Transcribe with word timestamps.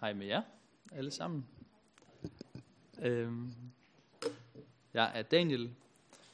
Hej 0.00 0.12
med 0.12 0.26
jer, 0.26 0.42
alle 0.92 1.10
sammen. 1.10 1.46
Øhm, 3.02 3.52
jeg 4.94 5.12
er 5.14 5.22
Daniel, 5.22 5.74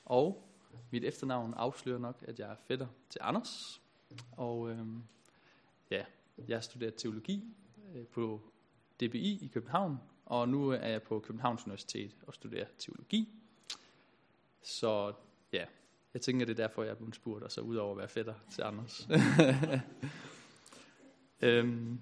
og 0.04 0.48
mit 0.90 1.04
efternavn 1.04 1.54
afslører 1.54 1.98
nok, 1.98 2.24
at 2.28 2.38
jeg 2.38 2.50
er 2.50 2.56
fætter 2.68 2.86
til 3.10 3.20
Anders. 3.22 3.82
Og 4.32 4.70
øhm, 4.70 5.02
ja, 5.90 6.04
jeg 6.48 6.64
studerer 6.64 6.90
teologi 6.90 7.54
øh, 7.94 8.06
på 8.06 8.40
DBI 9.00 9.44
i 9.44 9.50
København, 9.54 9.98
og 10.26 10.48
nu 10.48 10.68
er 10.68 10.88
jeg 10.88 11.02
på 11.02 11.20
Københavns 11.20 11.66
Universitet 11.66 12.16
og 12.26 12.34
studerer 12.34 12.66
teologi. 12.78 13.28
Så 14.62 15.12
ja, 15.52 15.64
jeg 16.14 16.22
tænker, 16.22 16.46
det 16.46 16.52
er 16.52 16.66
derfor, 16.66 16.82
jeg 16.82 16.90
er 16.90 16.94
blevet 16.96 17.14
spurgt, 17.14 17.44
og 17.44 17.52
så 17.52 17.60
udover 17.60 17.92
at 17.92 17.98
være 17.98 18.08
fætter 18.08 18.34
til 18.50 18.62
Anders. 18.62 19.08
øhm, 21.40 22.00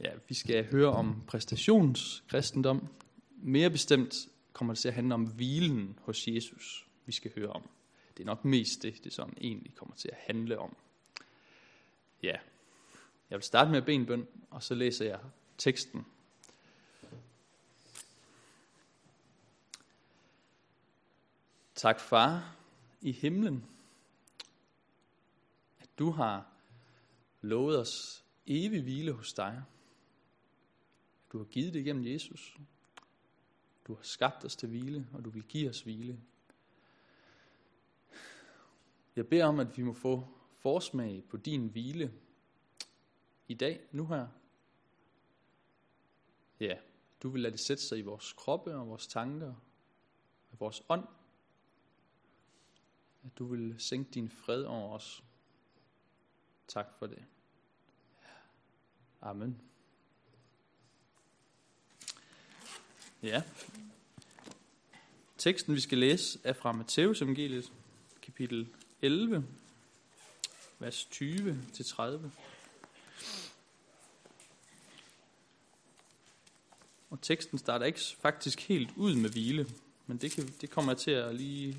Ja, 0.00 0.10
vi 0.28 0.34
skal 0.34 0.66
høre 0.70 0.88
om 0.88 1.22
præstationskristendom. 1.26 2.88
Mere 3.36 3.70
bestemt 3.70 4.14
kommer 4.52 4.74
det 4.74 4.80
til 4.80 4.88
at 4.88 4.94
handle 4.94 5.14
om 5.14 5.26
hvilen 5.26 5.98
hos 6.02 6.28
Jesus, 6.28 6.86
vi 7.06 7.12
skal 7.12 7.32
høre 7.34 7.48
om. 7.48 7.62
Det 8.16 8.22
er 8.22 8.26
nok 8.26 8.44
mest 8.44 8.82
det, 8.82 9.04
det 9.04 9.12
sådan 9.12 9.36
egentlig 9.40 9.74
kommer 9.74 9.94
til 9.94 10.08
at 10.08 10.18
handle 10.26 10.58
om. 10.58 10.76
Ja, 12.22 12.36
jeg 13.30 13.36
vil 13.36 13.42
starte 13.42 13.70
med 13.70 13.78
at 13.78 13.84
bede 13.84 13.96
en 13.96 14.06
bøn, 14.06 14.26
og 14.50 14.62
så 14.62 14.74
læser 14.74 15.04
jeg 15.04 15.20
teksten. 15.58 16.06
Tak 21.74 22.00
far 22.00 22.56
i 23.00 23.12
himlen, 23.12 23.64
at 25.80 25.88
du 25.98 26.10
har 26.10 26.46
lovet 27.40 27.78
os 27.78 28.24
evig 28.46 28.82
hvile 28.82 29.12
hos 29.12 29.32
dig. 29.32 29.62
Du 31.32 31.38
har 31.38 31.44
givet 31.44 31.74
det 31.74 31.80
igennem 31.80 32.06
Jesus. 32.06 32.58
Du 33.86 33.94
har 33.94 34.02
skabt 34.02 34.44
os 34.44 34.56
til 34.56 34.68
hvile, 34.68 35.08
og 35.12 35.24
du 35.24 35.30
vil 35.30 35.42
give 35.42 35.68
os 35.68 35.80
hvile. 35.80 36.20
Jeg 39.16 39.28
beder 39.28 39.46
om, 39.46 39.60
at 39.60 39.78
vi 39.78 39.82
må 39.82 39.92
få 39.92 40.28
forsmag 40.58 41.24
på 41.28 41.36
din 41.36 41.68
hvile 41.68 42.12
i 43.48 43.54
dag, 43.54 43.80
nu 43.92 44.06
her. 44.06 44.28
Ja, 46.60 46.78
du 47.22 47.28
vil 47.28 47.42
lade 47.42 47.52
det 47.52 47.60
sætte 47.60 47.82
sig 47.82 47.98
i 47.98 48.02
vores 48.02 48.32
kroppe 48.32 48.74
og 48.74 48.88
vores 48.88 49.06
tanker 49.06 49.54
og 50.50 50.60
vores 50.60 50.82
ånd. 50.88 51.08
At 53.24 53.38
du 53.38 53.46
vil 53.46 53.74
sænke 53.78 54.10
din 54.10 54.30
fred 54.30 54.62
over 54.62 54.94
os. 54.94 55.24
Tak 56.68 56.86
for 56.98 57.06
det. 57.06 57.24
Amen. 59.20 59.60
Ja. 63.26 63.42
Teksten, 65.38 65.74
vi 65.74 65.80
skal 65.80 65.98
læse, 65.98 66.38
er 66.44 66.52
fra 66.52 66.72
Matteus 66.72 67.22
evangeliet, 67.22 67.72
kapitel 68.22 68.68
11, 69.02 69.46
vers 70.78 71.08
20-30. 71.12 72.02
Og 77.10 77.20
teksten 77.22 77.58
starter 77.58 77.86
ikke 77.86 78.00
faktisk 78.00 78.60
helt 78.60 78.90
ud 78.96 79.14
med 79.14 79.30
hvile, 79.30 79.66
men 80.06 80.16
det, 80.16 80.30
kan, 80.30 80.54
det 80.60 80.70
kommer 80.70 80.92
jeg 80.92 80.98
til 80.98 81.10
at 81.10 81.34
lige 81.34 81.78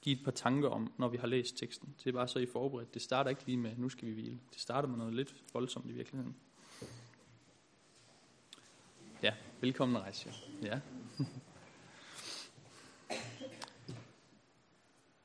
give 0.00 0.18
et 0.18 0.24
par 0.24 0.30
tanker 0.30 0.68
om, 0.68 0.92
når 0.98 1.08
vi 1.08 1.16
har 1.16 1.26
læst 1.26 1.56
teksten. 1.56 1.94
Det 2.04 2.10
er 2.10 2.12
bare 2.12 2.28
så 2.28 2.38
I 2.38 2.46
forberedt. 2.46 2.94
Det 2.94 3.02
starter 3.02 3.30
ikke 3.30 3.42
lige 3.46 3.58
med, 3.58 3.76
nu 3.76 3.88
skal 3.88 4.08
vi 4.08 4.12
hvile. 4.12 4.38
Det 4.52 4.60
starter 4.60 4.88
med 4.88 4.98
noget 4.98 5.14
lidt 5.14 5.34
voldsomt 5.52 5.90
i 5.90 5.92
virkeligheden. 5.92 6.36
Ja, 9.22 9.34
velkommen 9.62 10.02
rejse. 10.02 10.32
Ja. 10.62 10.80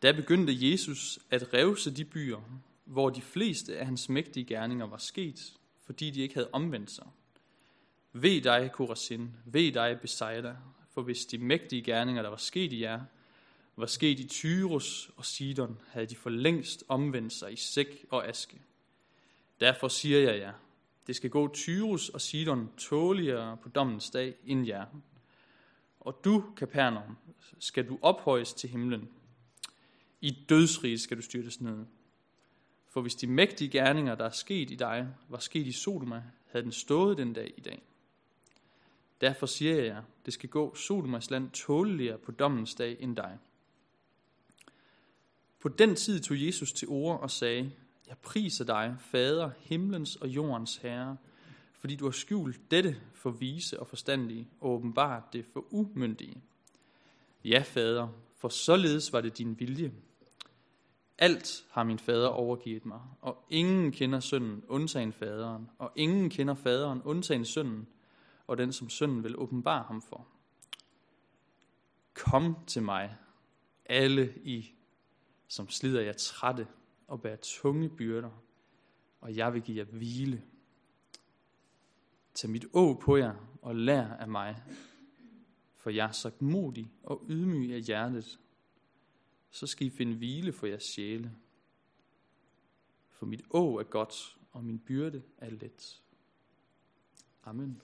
Da 0.02 0.12
begyndte 0.12 0.70
Jesus 0.70 1.20
at 1.30 1.54
revse 1.54 1.92
de 1.92 2.06
byer, 2.06 2.42
hvor 2.86 3.10
de 3.10 3.22
fleste 3.22 3.78
af 3.78 3.86
hans 3.86 4.10
mægtige 4.10 4.46
gerninger 4.46 4.86
var 4.86 4.98
sket, 4.98 5.54
fordi 5.86 6.12
de 6.12 6.22
ikke 6.22 6.34
havde 6.34 6.50
omvendt 6.52 6.92
sig. 6.92 7.08
Ved 8.14 8.42
dig, 8.42 8.72
Korazin, 8.74 9.32
ved 9.46 9.72
dig, 9.72 10.00
Bethsaida, 10.02 10.56
for 10.90 11.02
hvis 11.02 11.26
de 11.26 11.38
mægtige 11.38 11.82
gerninger, 11.82 12.22
der 12.22 12.30
var 12.30 12.38
sket 12.38 12.74
i 12.74 12.82
jer, 12.82 13.02
var 13.76 13.86
sket 13.86 14.20
i 14.20 14.28
Tyrus 14.28 15.12
og 15.18 15.26
Sidon, 15.26 15.82
havde 15.90 16.06
de 16.06 16.16
for 16.16 16.30
længst 16.30 16.84
omvendt 16.88 17.34
sig 17.34 17.54
i 17.54 17.56
sæk 17.56 18.06
og 18.10 18.28
aske. 18.28 18.62
Derfor 19.60 19.88
siger 19.88 20.20
jeg 20.20 20.40
jer, 20.40 20.54
det 21.08 21.16
skal 21.16 21.30
gå 21.30 21.54
Tyrus 21.54 22.10
og 22.10 22.22
Sidon 22.22 22.70
tåligere 22.78 23.58
på 23.58 23.70
dommens 23.70 24.10
dag 24.10 24.36
end 24.46 24.68
jer. 24.68 24.86
Og 26.00 26.22
du, 26.24 26.44
Kapernaum, 26.58 27.18
skal 27.60 27.88
du 27.88 28.00
ophøjes 28.02 28.54
til 28.54 28.70
himlen. 28.70 29.10
I 30.22 30.46
dødsrige 30.50 31.00
skal 31.00 31.18
du 31.18 31.22
styrtes 31.22 31.62
ned. 31.62 31.86
For 32.90 33.02
hvis 33.02 33.16
de 33.16 33.28
mægtige 33.28 33.70
gerninger, 33.70 34.16
der 34.16 34.26
er 34.26 34.30
sket 34.30 34.72
i 34.72 34.76
dig, 34.76 35.08
var 35.30 35.40
sket 35.40 35.68
i 35.68 35.72
Sodoma, 35.72 36.24
havde 36.46 36.64
den 36.64 36.72
stået 36.72 37.18
den 37.18 37.34
dag 37.34 37.54
i 37.58 37.62
dag. 37.62 37.84
Derfor 39.22 39.46
siger 39.46 39.76
jeg 39.76 39.86
jer, 39.86 40.04
det 40.26 40.34
skal 40.34 40.50
gå 40.50 40.76
Sodomas 40.76 41.32
land 41.32 41.52
tåligere 41.52 42.18
på 42.18 42.32
dommens 42.32 42.76
dag 42.76 42.98
end 43.00 43.16
dig. 43.16 43.38
På 45.60 45.70
den 45.70 45.96
tid 45.96 46.20
tog 46.20 46.46
Jesus 46.46 46.74
til 46.74 46.88
ord 46.88 47.20
og 47.20 47.32
sagde, 47.32 47.72
jeg 48.08 48.18
priser 48.18 48.66
dig, 48.66 48.96
Fader, 49.00 49.52
himlens 49.60 50.16
og 50.16 50.28
jordens 50.28 50.78
Herre, 50.78 51.18
fordi 51.80 51.96
du 51.96 52.06
har 52.06 52.12
skjult 52.12 52.72
dette 52.72 53.02
for 53.14 53.32
vise 53.32 53.80
og 53.80 53.88
forstandige, 53.88 54.48
og 54.62 54.72
åbenbart 54.72 55.34
det 55.34 55.46
for 55.54 55.66
umyndige. 55.72 56.42
Ja, 57.46 57.64
Fader, 57.66 58.08
for 58.36 58.50
således 58.50 59.14
var 59.14 59.22
det 59.22 59.38
din 59.38 59.60
vilje. 59.60 59.94
Alt 61.18 61.66
har 61.72 61.84
min 61.84 62.00
fader 62.00 62.28
overgivet 62.28 62.86
mig, 62.86 63.02
og 63.22 63.46
ingen 63.50 63.92
kender 63.92 64.20
sønnen 64.20 64.64
undtagen 64.68 65.14
faderen, 65.14 65.70
og 65.80 65.92
ingen 65.96 66.30
kender 66.30 66.56
faderen 66.56 67.02
undtagen 67.02 67.46
sønnen, 67.46 67.88
og 68.48 68.58
den 68.58 68.74
som 68.74 68.90
sønnen 68.90 69.24
vil 69.24 69.40
åbenbare 69.40 69.84
ham 69.84 70.02
for. 70.02 70.28
Kom 72.14 72.56
til 72.68 72.84
mig, 72.84 73.16
alle 73.86 74.34
I, 74.44 74.74
som 75.48 75.70
slider 75.70 76.02
jer 76.02 76.14
trætte 76.14 76.68
og 77.08 77.22
bære 77.22 77.38
tunge 77.38 77.90
byrder, 77.90 78.44
og 79.22 79.36
jeg 79.36 79.54
vil 79.54 79.62
give 79.62 79.78
jer 79.78 79.84
hvile. 79.84 80.44
Tag 82.34 82.50
mit 82.50 82.66
å 82.74 82.94
på 83.02 83.18
jer 83.18 83.36
og 83.62 83.76
lær 83.76 84.14
af 84.14 84.28
mig, 84.28 84.64
for 85.76 85.90
jeg 85.90 86.08
er 86.08 86.12
så 86.12 86.32
modig 86.40 86.92
og 87.04 87.26
ydmyg 87.30 87.74
af 87.74 87.82
hjertet. 87.82 88.40
Så 89.50 89.68
skal 89.68 89.88
I 89.88 89.90
finde 89.90 90.18
hvile 90.18 90.54
for 90.54 90.68
jeres 90.68 90.84
sjæle. 90.84 91.32
For 93.10 93.26
mit 93.26 93.42
å 93.50 93.80
er 93.80 93.84
godt, 93.84 94.38
og 94.52 94.64
min 94.64 94.80
byrde 94.80 95.24
er 95.38 95.50
let. 95.50 96.02
Amen. 97.44 97.82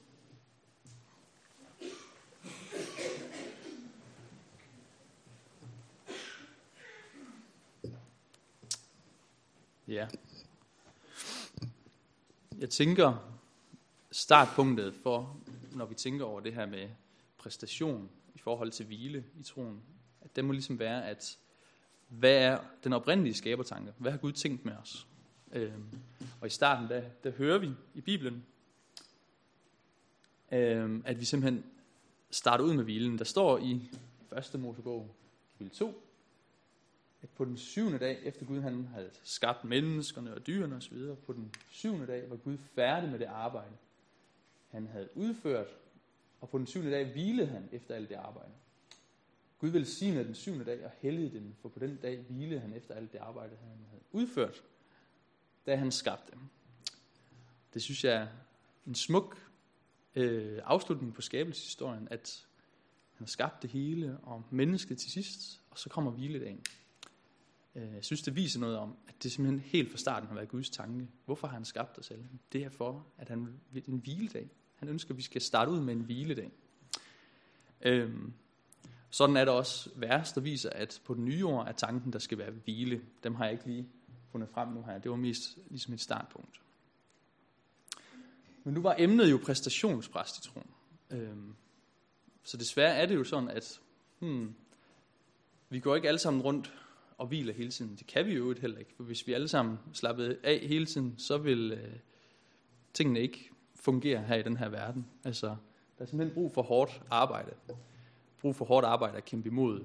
Ja. 9.88 10.08
Jeg 12.58 12.70
tænker, 12.70 13.38
startpunktet 14.12 14.96
for, 14.96 15.38
når 15.72 15.86
vi 15.86 15.96
tænker 15.96 16.26
over 16.26 16.40
det 16.40 16.54
her 16.54 16.66
med 16.66 16.90
præstation 17.38 18.10
i 18.36 18.40
forhold 18.40 18.72
til 18.72 18.86
hvile 18.86 19.26
i 19.40 19.44
troen, 19.44 19.82
at 20.22 20.36
det 20.36 20.46
må 20.46 20.52
ligesom 20.52 20.80
være, 20.80 21.08
at 21.08 21.38
hvad 22.08 22.38
er 22.38 22.60
den 22.84 22.94
oprindelige 22.94 23.34
skabertanke? 23.34 23.94
Hvad 23.98 24.12
har 24.12 24.18
Gud 24.18 24.32
tænkt 24.32 24.66
med 24.66 24.74
os? 24.74 25.08
Øhm, 25.52 26.00
og 26.42 26.48
i 26.48 26.50
starten, 26.50 26.90
der, 26.90 27.02
der 27.24 27.32
hører 27.32 27.58
vi 27.58 27.72
i 27.94 28.02
Bibelen, 28.02 28.46
øhm, 30.52 31.04
at 31.06 31.20
vi 31.20 31.26
simpelthen 31.26 31.66
starter 32.32 32.66
ud 32.66 32.74
med 32.74 32.84
hvilen. 32.84 33.18
Der 33.18 33.24
står 33.24 33.58
i 33.58 33.90
1. 34.54 34.60
Mosebog, 34.60 35.16
kapitel 35.52 35.78
2, 35.78 36.13
at 37.24 37.30
på 37.30 37.46
den 37.46 37.58
syvende 37.58 38.00
dag, 38.00 38.20
efter 38.24 38.46
Gud 38.46 38.62
han 38.62 38.86
havde 38.86 39.12
skabt 39.24 39.64
menneskerne 39.64 40.34
og 40.34 40.48
dyrene 40.48 40.76
osv., 40.76 40.98
på 41.26 41.34
den 41.34 41.56
syvende 41.70 42.08
dag 42.08 42.30
var 42.30 42.36
Gud 42.36 42.58
færdig 42.58 43.10
med 43.10 43.20
det 43.20 43.26
arbejde, 43.26 43.76
han 44.72 44.88
havde 44.88 45.10
udført, 45.16 45.68
og 46.42 46.50
på 46.50 46.58
den 46.58 46.68
syvende 46.68 46.92
dag 46.92 47.12
hvilede 47.12 47.48
han 47.48 47.70
efter 47.72 47.96
alt 47.96 48.10
det 48.10 48.16
arbejde. 48.16 48.52
Gud 49.60 49.70
velsignede 49.70 50.26
den 50.26 50.36
syvende 50.36 50.66
dag 50.66 50.86
og 50.86 50.92
helligede 50.98 51.40
den, 51.40 51.56
for 51.62 51.70
på 51.70 51.80
den 51.80 51.96
dag 51.96 52.18
hvilede 52.18 52.60
han 52.60 52.74
efter 52.74 52.96
alt 52.96 53.14
det 53.14 53.20
arbejde, 53.20 53.56
han 53.56 53.86
havde 53.90 54.04
udført, 54.12 54.64
da 55.66 55.76
han 55.76 55.92
skabte 55.92 56.32
dem. 56.32 56.42
Det 57.74 57.82
synes 57.82 58.04
jeg 58.04 58.14
er 58.14 58.28
en 58.88 58.96
smuk 58.96 59.52
øh, 60.16 60.62
afslutning 60.64 61.14
på 61.14 61.22
skabelseshistorien, 61.22 62.08
at 62.12 62.48
han 63.14 63.26
har 63.26 63.30
skabt 63.30 63.62
det 63.62 63.70
hele 63.70 64.18
og 64.24 64.44
mennesket 64.50 64.98
til 64.98 65.12
sidst, 65.12 65.62
og 65.70 65.80
så 65.80 65.90
kommer 65.90 66.12
hviledagen. 66.12 66.64
Øh, 67.76 67.94
jeg 67.94 68.04
synes, 68.04 68.22
det 68.22 68.36
viser 68.36 68.60
noget 68.60 68.78
om, 68.78 68.98
at 69.08 69.24
det 69.24 69.32
simpelthen 69.32 69.60
helt 69.60 69.92
fra 69.92 69.98
starten 69.98 70.28
har 70.28 70.36
været 70.36 70.50
Guds 70.50 70.70
tanke. 70.70 71.08
Hvorfor 71.26 71.48
har 71.48 71.54
han 71.54 71.66
skabt 71.66 72.00
os 72.00 72.12
alle? 72.12 72.30
Det 72.52 72.64
er 72.64 72.70
for, 72.70 73.08
at 73.18 73.30
han 73.30 73.60
vil 73.72 73.84
en 73.88 73.98
hviledag. 73.98 74.50
Han 74.76 74.90
ønsker, 74.90 75.12
at 75.12 75.18
vi 75.18 75.22
skal 75.22 75.42
starte 75.42 75.72
ud 75.72 75.82
med 75.82 75.94
en 75.94 76.02
hviledag. 76.02 76.52
Øhm, 77.82 78.34
sådan 79.10 79.38
er 79.38 79.46
det 79.46 79.54
også 79.54 79.90
vers, 79.96 80.34
der 80.34 80.42
viser, 80.42 80.70
at 80.70 81.02
på 81.06 81.14
den 81.14 81.26
nye 81.26 81.46
år 81.46 81.64
er 81.64 81.72
tanken, 81.72 82.14
der 82.14 82.20
skal 82.20 82.38
være 82.38 82.52
hvile. 82.52 83.02
Dem 83.24 83.36
har 83.36 83.44
jeg 83.46 83.54
ikke 83.54 83.66
lige 83.66 83.90
fundet 84.32 84.50
frem 84.50 84.68
nu 84.68 84.84
her. 84.84 85.00
Det 85.00 85.12
var 85.12 85.18
mest 85.18 85.58
ligesom 85.70 85.94
et 85.94 86.02
startpunkt. 86.02 86.62
Men 88.64 88.74
nu 88.74 88.82
var 88.82 88.96
emnet 88.98 89.32
jo 89.32 89.40
præstationspræst 89.44 90.38
i 90.38 90.50
troen. 90.50 90.70
Øhm, 91.10 91.56
så 92.44 92.58
desværre 92.58 92.96
er 92.96 93.06
det 93.06 93.16
jo 93.16 93.24
sådan, 93.24 93.50
at 93.50 93.82
hmm, 94.20 94.56
vi 95.70 95.80
går 95.80 95.96
ikke 95.96 96.08
alle 96.08 96.20
sammen 96.20 96.42
rundt 96.42 96.74
og 97.24 97.28
hviler 97.28 97.54
hele 97.54 97.72
tiden. 97.72 97.96
Det 97.96 98.08
kan 98.08 98.26
vi 98.26 98.34
jo 98.34 98.56
heller 98.62 98.78
ikke, 98.78 98.94
for 98.96 99.04
hvis 99.04 99.28
vi 99.28 99.34
alle 99.34 99.48
sammen 99.48 99.80
slappede 99.94 100.38
af 100.44 100.60
hele 100.60 100.86
tiden, 100.86 101.16
så 101.18 101.38
vil 101.38 101.72
øh, 101.72 101.94
tingene 102.94 103.20
ikke 103.20 103.50
fungere 103.76 104.24
her 104.24 104.36
i 104.36 104.44
den 104.44 104.58
her 104.58 104.70
verden. 104.70 105.06
Altså, 105.24 105.48
der 105.98 106.04
er 106.04 106.06
simpelthen 106.06 106.34
brug 106.34 106.54
for 106.54 106.62
hårdt 106.62 107.02
arbejde. 107.10 107.52
Brug 108.42 108.56
for 108.56 108.66
hårdt 108.66 108.86
arbejde 108.86 109.18
at 109.18 109.26
kæmpe 109.26 109.50
imod 109.50 109.84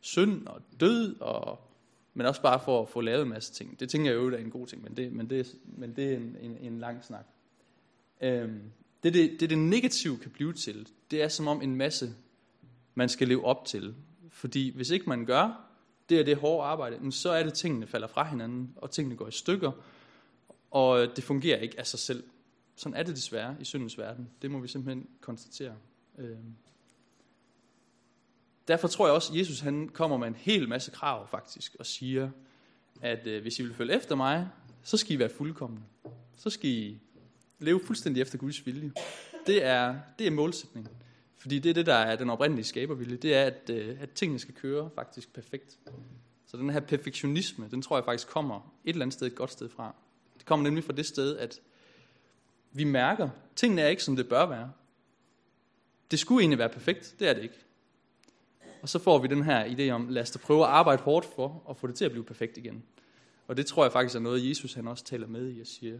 synd 0.00 0.46
og 0.46 0.62
død, 0.80 1.20
og, 1.20 1.58
men 2.14 2.26
også 2.26 2.42
bare 2.42 2.60
for 2.60 2.82
at 2.82 2.88
få 2.88 3.00
lavet 3.00 3.22
en 3.22 3.28
masse 3.28 3.52
ting. 3.52 3.80
Det 3.80 3.88
tænker 3.88 4.10
jeg 4.10 4.16
jo 4.16 4.32
er 4.32 4.36
en 4.36 4.50
god 4.50 4.66
ting, 4.66 4.82
men 4.82 4.96
det, 4.96 5.12
men 5.12 5.30
det, 5.30 5.54
men 5.64 5.96
det 5.96 6.12
er 6.12 6.16
en, 6.16 6.36
en, 6.40 6.58
en 6.58 6.78
lang 6.78 7.04
snak. 7.04 7.26
Øhm, 8.20 8.62
det, 9.02 9.14
det, 9.14 9.40
det, 9.40 9.50
det 9.50 9.58
negative 9.58 10.18
kan 10.18 10.30
blive 10.30 10.52
til, 10.52 10.88
det 11.10 11.22
er 11.22 11.28
som 11.28 11.48
om 11.48 11.62
en 11.62 11.76
masse, 11.76 12.14
man 12.94 13.08
skal 13.08 13.28
leve 13.28 13.44
op 13.44 13.64
til. 13.64 13.94
Fordi 14.30 14.76
hvis 14.76 14.90
ikke 14.90 15.08
man 15.08 15.26
gør 15.26 15.73
det 16.08 16.20
er 16.20 16.24
det 16.24 16.36
hårde 16.36 16.66
arbejde, 16.66 17.12
så 17.12 17.30
er 17.30 17.42
det, 17.42 17.54
tingene 17.54 17.86
falder 17.86 18.08
fra 18.08 18.28
hinanden, 18.28 18.72
og 18.76 18.90
tingene 18.90 19.16
går 19.16 19.28
i 19.28 19.32
stykker, 19.32 19.72
og 20.70 21.16
det 21.16 21.24
fungerer 21.24 21.58
ikke 21.58 21.78
af 21.78 21.86
sig 21.86 21.98
selv. 21.98 22.24
Sådan 22.76 22.96
er 22.96 23.02
det 23.02 23.16
desværre 23.16 23.56
i 23.60 23.64
syndens 23.64 23.98
verden. 23.98 24.30
Det 24.42 24.50
må 24.50 24.58
vi 24.58 24.68
simpelthen 24.68 25.08
konstatere. 25.20 25.74
Øhm. 26.18 26.54
Derfor 28.68 28.88
tror 28.88 29.06
jeg 29.06 29.14
også, 29.14 29.32
at 29.32 29.38
Jesus 29.38 29.60
han 29.60 29.88
kommer 29.88 30.16
med 30.16 30.28
en 30.28 30.34
hel 30.34 30.68
masse 30.68 30.90
krav 30.90 31.28
faktisk, 31.28 31.76
og 31.78 31.86
siger, 31.86 32.30
at 33.00 33.26
øh, 33.26 33.42
hvis 33.42 33.58
I 33.58 33.62
vil 33.62 33.74
følge 33.74 33.94
efter 33.94 34.14
mig, 34.14 34.48
så 34.82 34.96
skal 34.96 35.12
I 35.16 35.18
være 35.18 35.28
fuldkommende. 35.28 35.82
Så 36.36 36.50
skal 36.50 36.70
I 36.70 37.00
leve 37.58 37.80
fuldstændig 37.86 38.20
efter 38.20 38.38
Guds 38.38 38.66
vilje. 38.66 38.92
Det 39.46 39.64
er, 39.64 39.96
det 40.18 40.26
er 40.26 40.30
målsætningen. 40.30 40.92
Fordi 41.38 41.58
det 41.58 41.70
er 41.70 41.74
det, 41.74 41.86
der 41.86 41.94
er 41.94 42.16
den 42.16 42.30
oprindelige 42.30 42.64
skabervilje. 42.64 43.16
Det 43.16 43.34
er, 43.34 43.44
at, 43.44 43.70
øh, 43.70 43.96
at 44.00 44.10
tingene 44.10 44.38
skal 44.38 44.54
køre 44.54 44.90
faktisk 44.94 45.32
perfekt. 45.32 45.78
Så 46.46 46.56
den 46.56 46.70
her 46.70 46.80
perfektionisme, 46.80 47.68
den 47.70 47.82
tror 47.82 47.96
jeg 47.96 48.04
faktisk 48.04 48.28
kommer 48.28 48.74
et 48.84 48.88
eller 48.88 49.02
andet 49.02 49.14
sted, 49.14 49.26
et 49.26 49.34
godt 49.34 49.52
sted 49.52 49.68
fra. 49.68 49.94
Det 50.38 50.46
kommer 50.46 50.64
nemlig 50.64 50.84
fra 50.84 50.92
det 50.92 51.06
sted, 51.06 51.36
at 51.36 51.60
vi 52.72 52.84
mærker, 52.84 53.24
at 53.24 53.30
tingene 53.56 53.82
er 53.82 53.88
ikke, 53.88 54.02
som 54.02 54.16
det 54.16 54.28
bør 54.28 54.46
være. 54.46 54.72
Det 56.10 56.18
skulle 56.18 56.40
egentlig 56.40 56.58
være 56.58 56.68
perfekt, 56.68 57.16
det 57.18 57.28
er 57.28 57.34
det 57.34 57.42
ikke. 57.42 57.64
Og 58.82 58.88
så 58.88 58.98
får 58.98 59.18
vi 59.18 59.28
den 59.28 59.42
her 59.42 59.64
idé 59.64 59.90
om, 59.90 60.08
lad 60.08 60.22
os 60.22 60.30
da 60.30 60.38
prøve 60.38 60.62
at 60.62 60.70
arbejde 60.70 61.02
hårdt 61.02 61.26
for 61.36 61.62
at 61.70 61.76
få 61.76 61.86
det 61.86 61.94
til 61.94 62.04
at 62.04 62.10
blive 62.10 62.24
perfekt 62.24 62.56
igen. 62.56 62.84
Og 63.46 63.56
det 63.56 63.66
tror 63.66 63.84
jeg 63.84 63.92
faktisk 63.92 64.16
er 64.16 64.20
noget, 64.20 64.48
Jesus 64.48 64.74
han 64.74 64.88
også 64.88 65.04
taler 65.04 65.26
med 65.26 65.56
i 65.56 65.60
og 65.60 65.66
siger, 65.66 65.98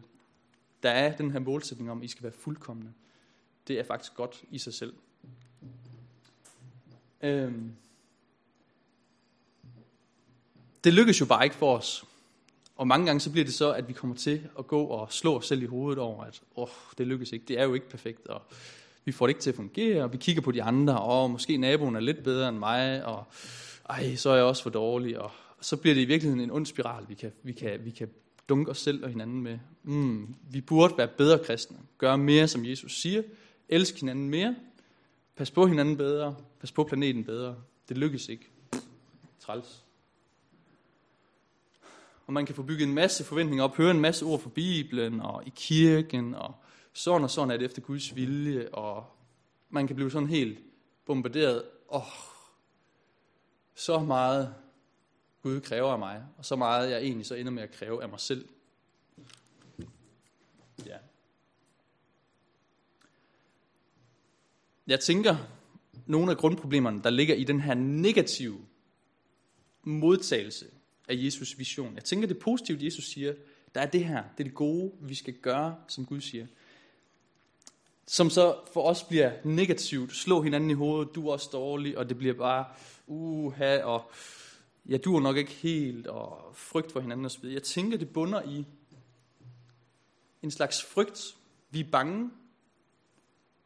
der 0.83 0.91
er 0.91 1.17
den 1.17 1.31
her 1.31 1.39
målsætning 1.39 1.91
om, 1.91 1.99
at 1.99 2.05
I 2.05 2.09
skal 2.09 2.23
være 2.23 2.33
fuldkommende. 2.33 2.93
Det 3.69 3.79
er 3.79 3.85
faktisk 3.85 4.15
godt 4.15 4.45
i 4.51 4.59
sig 4.59 4.75
selv. 4.75 4.95
Øhm. 7.25 7.73
Det 10.85 10.95
lykkes 10.95 11.21
jo 11.21 11.27
bare 11.27 11.45
ikke 11.45 11.57
for 11.57 11.77
os. 11.77 12.05
Og 12.77 12.87
mange 12.87 13.07
gange 13.07 13.21
så 13.21 13.31
bliver 13.31 13.45
det 13.45 13.55
så, 13.55 13.73
at 13.73 13.89
vi 13.89 13.93
kommer 13.93 14.17
til 14.17 14.49
at 14.59 14.67
gå 14.67 14.85
og 14.85 15.13
slå 15.13 15.37
os 15.37 15.47
selv 15.47 15.63
i 15.63 15.67
hovedet 15.67 15.99
over, 15.99 16.25
at 16.25 16.43
åh, 16.57 16.69
det 16.99 17.07
lykkes 17.07 17.33
ikke, 17.33 17.45
det 17.49 17.59
er 17.59 17.65
jo 17.65 17.75
ikke 17.75 17.89
perfekt, 17.89 18.27
og 18.27 18.43
vi 19.05 19.13
får 19.13 19.27
det 19.27 19.31
ikke 19.31 19.41
til 19.41 19.51
at 19.51 19.57
fungere, 19.57 20.03
og 20.03 20.13
vi 20.13 20.17
kigger 20.17 20.43
på 20.43 20.53
de 20.53 20.63
andre, 20.63 21.01
og 21.01 21.31
måske 21.31 21.57
naboen 21.57 21.97
er 21.97 22.01
lidt 22.01 22.25
bedre 22.25 22.49
end 22.49 22.59
mig, 22.59 23.05
og 23.05 23.25
ej, 23.89 24.15
så 24.15 24.31
er 24.31 24.35
jeg 24.35 24.45
også 24.45 24.63
for 24.63 24.71
dårlig, 24.71 25.19
og 25.21 25.31
så 25.61 25.77
bliver 25.77 25.95
det 25.95 26.03
i 26.03 26.05
virkeligheden 26.05 26.41
en 26.41 26.51
ond 26.51 26.67
spiral, 26.67 27.05
vi 27.09 27.15
kan, 27.15 27.33
vi 27.43 27.53
kan, 27.53 27.85
vi 27.85 27.91
kan 27.91 28.09
dunke 28.49 28.71
os 28.71 28.79
selv 28.79 29.05
og 29.05 29.11
hinanden 29.11 29.43
med. 29.43 29.59
Mm, 29.83 30.35
vi 30.51 30.61
burde 30.61 30.99
være 30.99 31.09
bedre 31.09 31.39
kristne, 31.45 31.77
gøre 31.99 32.19
mere, 32.19 32.49
som 32.49 32.65
Jesus 32.65 33.01
siger, 33.01 33.23
elske 33.69 34.01
hinanden 34.01 34.29
mere, 34.29 34.55
Pas 35.37 35.51
på 35.51 35.67
hinanden 35.67 35.97
bedre. 35.97 36.37
Pas 36.61 36.73
på 36.73 36.85
planeten 36.85 37.25
bedre. 37.25 37.57
Det 37.89 37.99
lykkes 37.99 38.29
ikke. 38.29 38.51
Træls. 39.41 39.85
Og 42.27 42.33
man 42.33 42.47
kan 42.47 42.55
få 42.55 42.63
bygget 42.63 42.89
en 42.89 42.95
masse 42.95 43.25
forventninger 43.25 43.65
op, 43.65 43.77
høre 43.77 43.91
en 43.91 44.01
masse 44.01 44.25
ord 44.25 44.41
fra 44.41 44.51
Bibelen 44.51 45.21
og 45.21 45.47
i 45.47 45.53
kirken, 45.57 46.35
og 46.35 46.55
sådan 46.93 47.25
og 47.25 47.31
sådan 47.31 47.51
er 47.51 47.57
det 47.57 47.65
efter 47.65 47.83
Guds 47.83 48.17
vilje, 48.17 48.69
og 48.69 49.07
man 49.71 49.87
kan 49.87 49.97
blive 49.97 50.11
sådan 50.11 50.29
helt 50.29 50.59
bombarderet. 51.07 51.63
Åh, 51.91 52.01
oh, 52.01 52.13
så 53.75 53.99
meget 53.99 54.55
Gud 55.43 55.61
kræver 55.61 55.93
af 55.93 55.99
mig, 55.99 56.25
og 56.39 56.45
så 56.45 56.57
meget 56.57 56.91
jeg 56.91 57.03
egentlig 57.03 57.27
så 57.27 57.35
ender 57.35 57.53
med 57.53 57.63
at 57.63 57.71
kræve 57.71 58.03
af 58.03 58.09
mig 58.09 58.21
selv. 58.21 58.49
Ja. 60.87 60.99
Jeg 64.87 65.01
tænker, 65.01 65.37
nogle 66.07 66.31
af 66.31 66.37
grundproblemerne, 66.37 67.03
der 67.03 67.11
ligger 67.11 67.35
i 67.35 67.45
den 67.45 67.61
her 67.61 67.75
negative 67.75 68.59
modtagelse 69.83 70.67
af 71.09 71.15
Jesus 71.17 71.59
vision. 71.59 71.95
Jeg 71.95 72.05
tænker, 72.05 72.29
det 72.29 72.39
positive, 72.39 72.79
Jesus 72.81 73.05
siger, 73.05 73.35
der 73.75 73.81
er 73.81 73.87
det 73.87 74.05
her, 74.05 74.23
det 74.23 74.41
er 74.41 74.45
det 74.45 74.55
gode, 74.55 74.93
vi 75.01 75.15
skal 75.15 75.35
gøre, 75.35 75.77
som 75.89 76.07
Gud 76.07 76.21
siger. 76.21 76.47
Som 78.07 78.31
så 78.31 78.57
for 78.73 78.83
os 78.83 79.03
bliver 79.03 79.33
negativt, 79.45 80.13
slå 80.13 80.43
hinanden 80.43 80.71
i 80.71 80.75
hovedet, 80.75 81.15
du 81.15 81.29
er 81.29 81.33
også 81.33 81.49
dårlig, 81.53 81.99
og 81.99 82.09
det 82.09 82.19
bliver 82.19 82.35
bare, 82.35 82.65
uha, 83.07 83.83
og 83.83 84.11
ja, 84.89 84.97
du 84.97 85.17
er 85.17 85.21
nok 85.21 85.37
ikke 85.37 85.51
helt, 85.51 86.07
og 86.07 86.55
frygt 86.55 86.93
for 86.93 87.01
hinanden 87.01 87.27
osv. 87.27 87.45
Jeg 87.45 87.63
tænker, 87.63 87.99
det 87.99 88.09
bunder 88.09 88.43
i 88.43 88.65
en 90.43 90.51
slags 90.51 90.83
frygt. 90.83 91.37
Vi 91.71 91.81
er 91.81 91.91
bange 91.93 92.31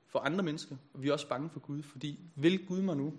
for 0.09 0.19
andre 0.19 0.45
mennesker, 0.45 0.77
og 0.95 1.03
vi 1.03 1.09
er 1.09 1.13
også 1.13 1.29
bange 1.29 1.51
for 1.51 1.61
Gud, 1.61 1.83
fordi 1.83 2.21
vil 2.35 2.67
Gud 2.67 2.83
mig 2.83 2.97
nu, 2.97 3.15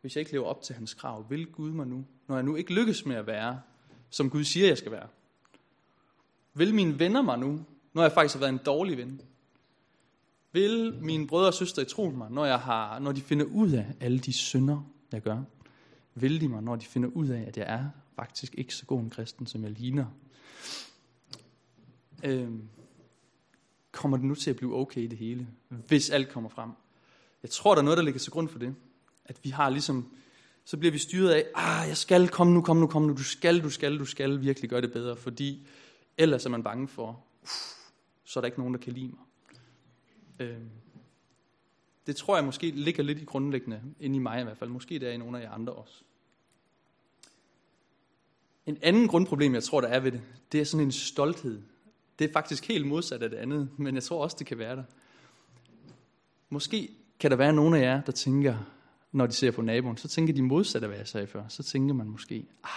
hvis 0.00 0.16
jeg 0.16 0.20
ikke 0.20 0.32
lever 0.32 0.46
op 0.46 0.62
til 0.62 0.74
hans 0.74 0.94
krav, 0.94 1.30
vil 1.30 1.46
Gud 1.46 1.72
mig 1.72 1.86
nu, 1.86 2.04
når 2.28 2.34
jeg 2.34 2.44
nu 2.44 2.56
ikke 2.56 2.74
lykkes 2.74 3.06
med 3.06 3.16
at 3.16 3.26
være, 3.26 3.60
som 4.10 4.30
Gud 4.30 4.44
siger, 4.44 4.66
jeg 4.66 4.78
skal 4.78 4.92
være? 4.92 5.08
Vil 6.54 6.74
mine 6.74 6.98
venner 6.98 7.22
mig 7.22 7.38
nu, 7.38 7.64
når 7.92 8.02
jeg 8.02 8.12
faktisk 8.12 8.34
har 8.34 8.40
været 8.40 8.52
en 8.52 8.60
dårlig 8.66 8.96
ven? 8.96 9.20
Vil 10.52 10.94
mine 11.02 11.26
brødre 11.26 11.46
og 11.46 11.54
søstre 11.54 11.82
i 11.82 11.84
troen 11.84 12.16
mig, 12.16 12.30
når, 12.30 12.44
jeg 12.44 12.60
har, 12.60 12.98
når 12.98 13.12
de 13.12 13.20
finder 13.20 13.44
ud 13.44 13.70
af 13.70 13.86
alle 14.00 14.18
de 14.18 14.32
synder, 14.32 14.90
jeg 15.12 15.20
gør? 15.20 15.42
Vil 16.14 16.40
de 16.40 16.48
mig, 16.48 16.62
når 16.62 16.76
de 16.76 16.86
finder 16.86 17.08
ud 17.08 17.28
af, 17.28 17.40
at 17.40 17.56
jeg 17.56 17.66
er 17.68 17.88
faktisk 18.16 18.54
ikke 18.58 18.74
så 18.74 18.86
god 18.86 19.00
en 19.00 19.10
kristen, 19.10 19.46
som 19.46 19.62
jeg 19.62 19.70
ligner? 19.70 20.06
Øhm, 22.24 22.68
kommer 23.92 24.16
det 24.16 24.26
nu 24.26 24.34
til 24.34 24.50
at 24.50 24.56
blive 24.56 24.76
okay 24.76 25.10
det 25.10 25.18
hele, 25.18 25.48
hvis 25.68 26.10
alt 26.10 26.28
kommer 26.28 26.50
frem. 26.50 26.70
Jeg 27.42 27.50
tror, 27.50 27.74
der 27.74 27.80
er 27.80 27.84
noget, 27.84 27.96
der 27.96 28.04
ligger 28.04 28.20
til 28.20 28.32
grund 28.32 28.48
for 28.48 28.58
det. 28.58 28.74
At 29.24 29.36
vi 29.42 29.50
har 29.50 29.70
ligesom, 29.70 30.12
så 30.64 30.76
bliver 30.76 30.92
vi 30.92 30.98
styret 30.98 31.30
af, 31.30 31.46
ah, 31.54 31.88
jeg 31.88 31.96
skal, 31.96 32.28
kom 32.28 32.46
nu, 32.46 32.62
kom 32.62 32.76
nu, 32.76 32.86
kom 32.86 33.02
nu, 33.02 33.12
du 33.12 33.24
skal, 33.24 33.62
du 33.62 33.70
skal, 33.70 33.98
du 33.98 34.04
skal 34.04 34.40
virkelig 34.40 34.70
gøre 34.70 34.80
det 34.80 34.92
bedre, 34.92 35.16
fordi 35.16 35.66
ellers 36.18 36.46
er 36.46 36.50
man 36.50 36.62
bange 36.62 36.88
for, 36.88 37.24
uff, 37.42 37.52
så 38.24 38.38
er 38.38 38.40
der 38.40 38.46
ikke 38.46 38.58
nogen, 38.58 38.74
der 38.74 38.80
kan 38.80 38.92
lide 38.92 39.08
mig. 39.08 39.24
Øhm, 40.38 40.70
det 42.06 42.16
tror 42.16 42.36
jeg 42.36 42.44
måske 42.44 42.70
ligger 42.70 43.02
lidt 43.02 43.18
i 43.18 43.24
grundlæggende, 43.24 43.82
inde 44.00 44.16
i 44.16 44.18
mig 44.18 44.40
i 44.40 44.44
hvert 44.44 44.58
fald. 44.58 44.70
Måske 44.70 44.98
det 44.98 45.08
er 45.08 45.12
i 45.12 45.16
nogle 45.16 45.38
af 45.38 45.42
jer 45.42 45.50
andre 45.50 45.72
også. 45.72 46.02
En 48.66 48.78
anden 48.82 49.08
grundproblem, 49.08 49.54
jeg 49.54 49.62
tror, 49.62 49.80
der 49.80 49.88
er 49.88 50.00
ved 50.00 50.12
det, 50.12 50.22
det 50.52 50.60
er 50.60 50.64
sådan 50.64 50.86
en 50.86 50.92
stolthed 50.92 51.62
det 52.18 52.28
er 52.28 52.32
faktisk 52.32 52.68
helt 52.68 52.86
modsat 52.86 53.22
af 53.22 53.30
det 53.30 53.36
andet, 53.36 53.68
men 53.76 53.94
jeg 53.94 54.02
tror 54.02 54.22
også, 54.22 54.36
det 54.38 54.46
kan 54.46 54.58
være 54.58 54.76
der. 54.76 54.84
Måske 56.48 56.88
kan 57.20 57.30
der 57.30 57.36
være 57.36 57.52
nogle 57.52 57.78
af 57.78 57.82
jer, 57.82 58.00
der 58.00 58.12
tænker, 58.12 58.56
når 59.12 59.26
de 59.26 59.32
ser 59.32 59.50
på 59.50 59.62
naboen, 59.62 59.96
så 59.96 60.08
tænker 60.08 60.34
de 60.34 60.42
modsat 60.42 60.82
af, 60.82 60.88
hvad 60.88 60.98
jeg 60.98 61.08
sagde 61.08 61.26
før. 61.26 61.48
Så 61.48 61.62
tænker 61.62 61.94
man 61.94 62.06
måske, 62.06 62.34
ah, 62.64 62.70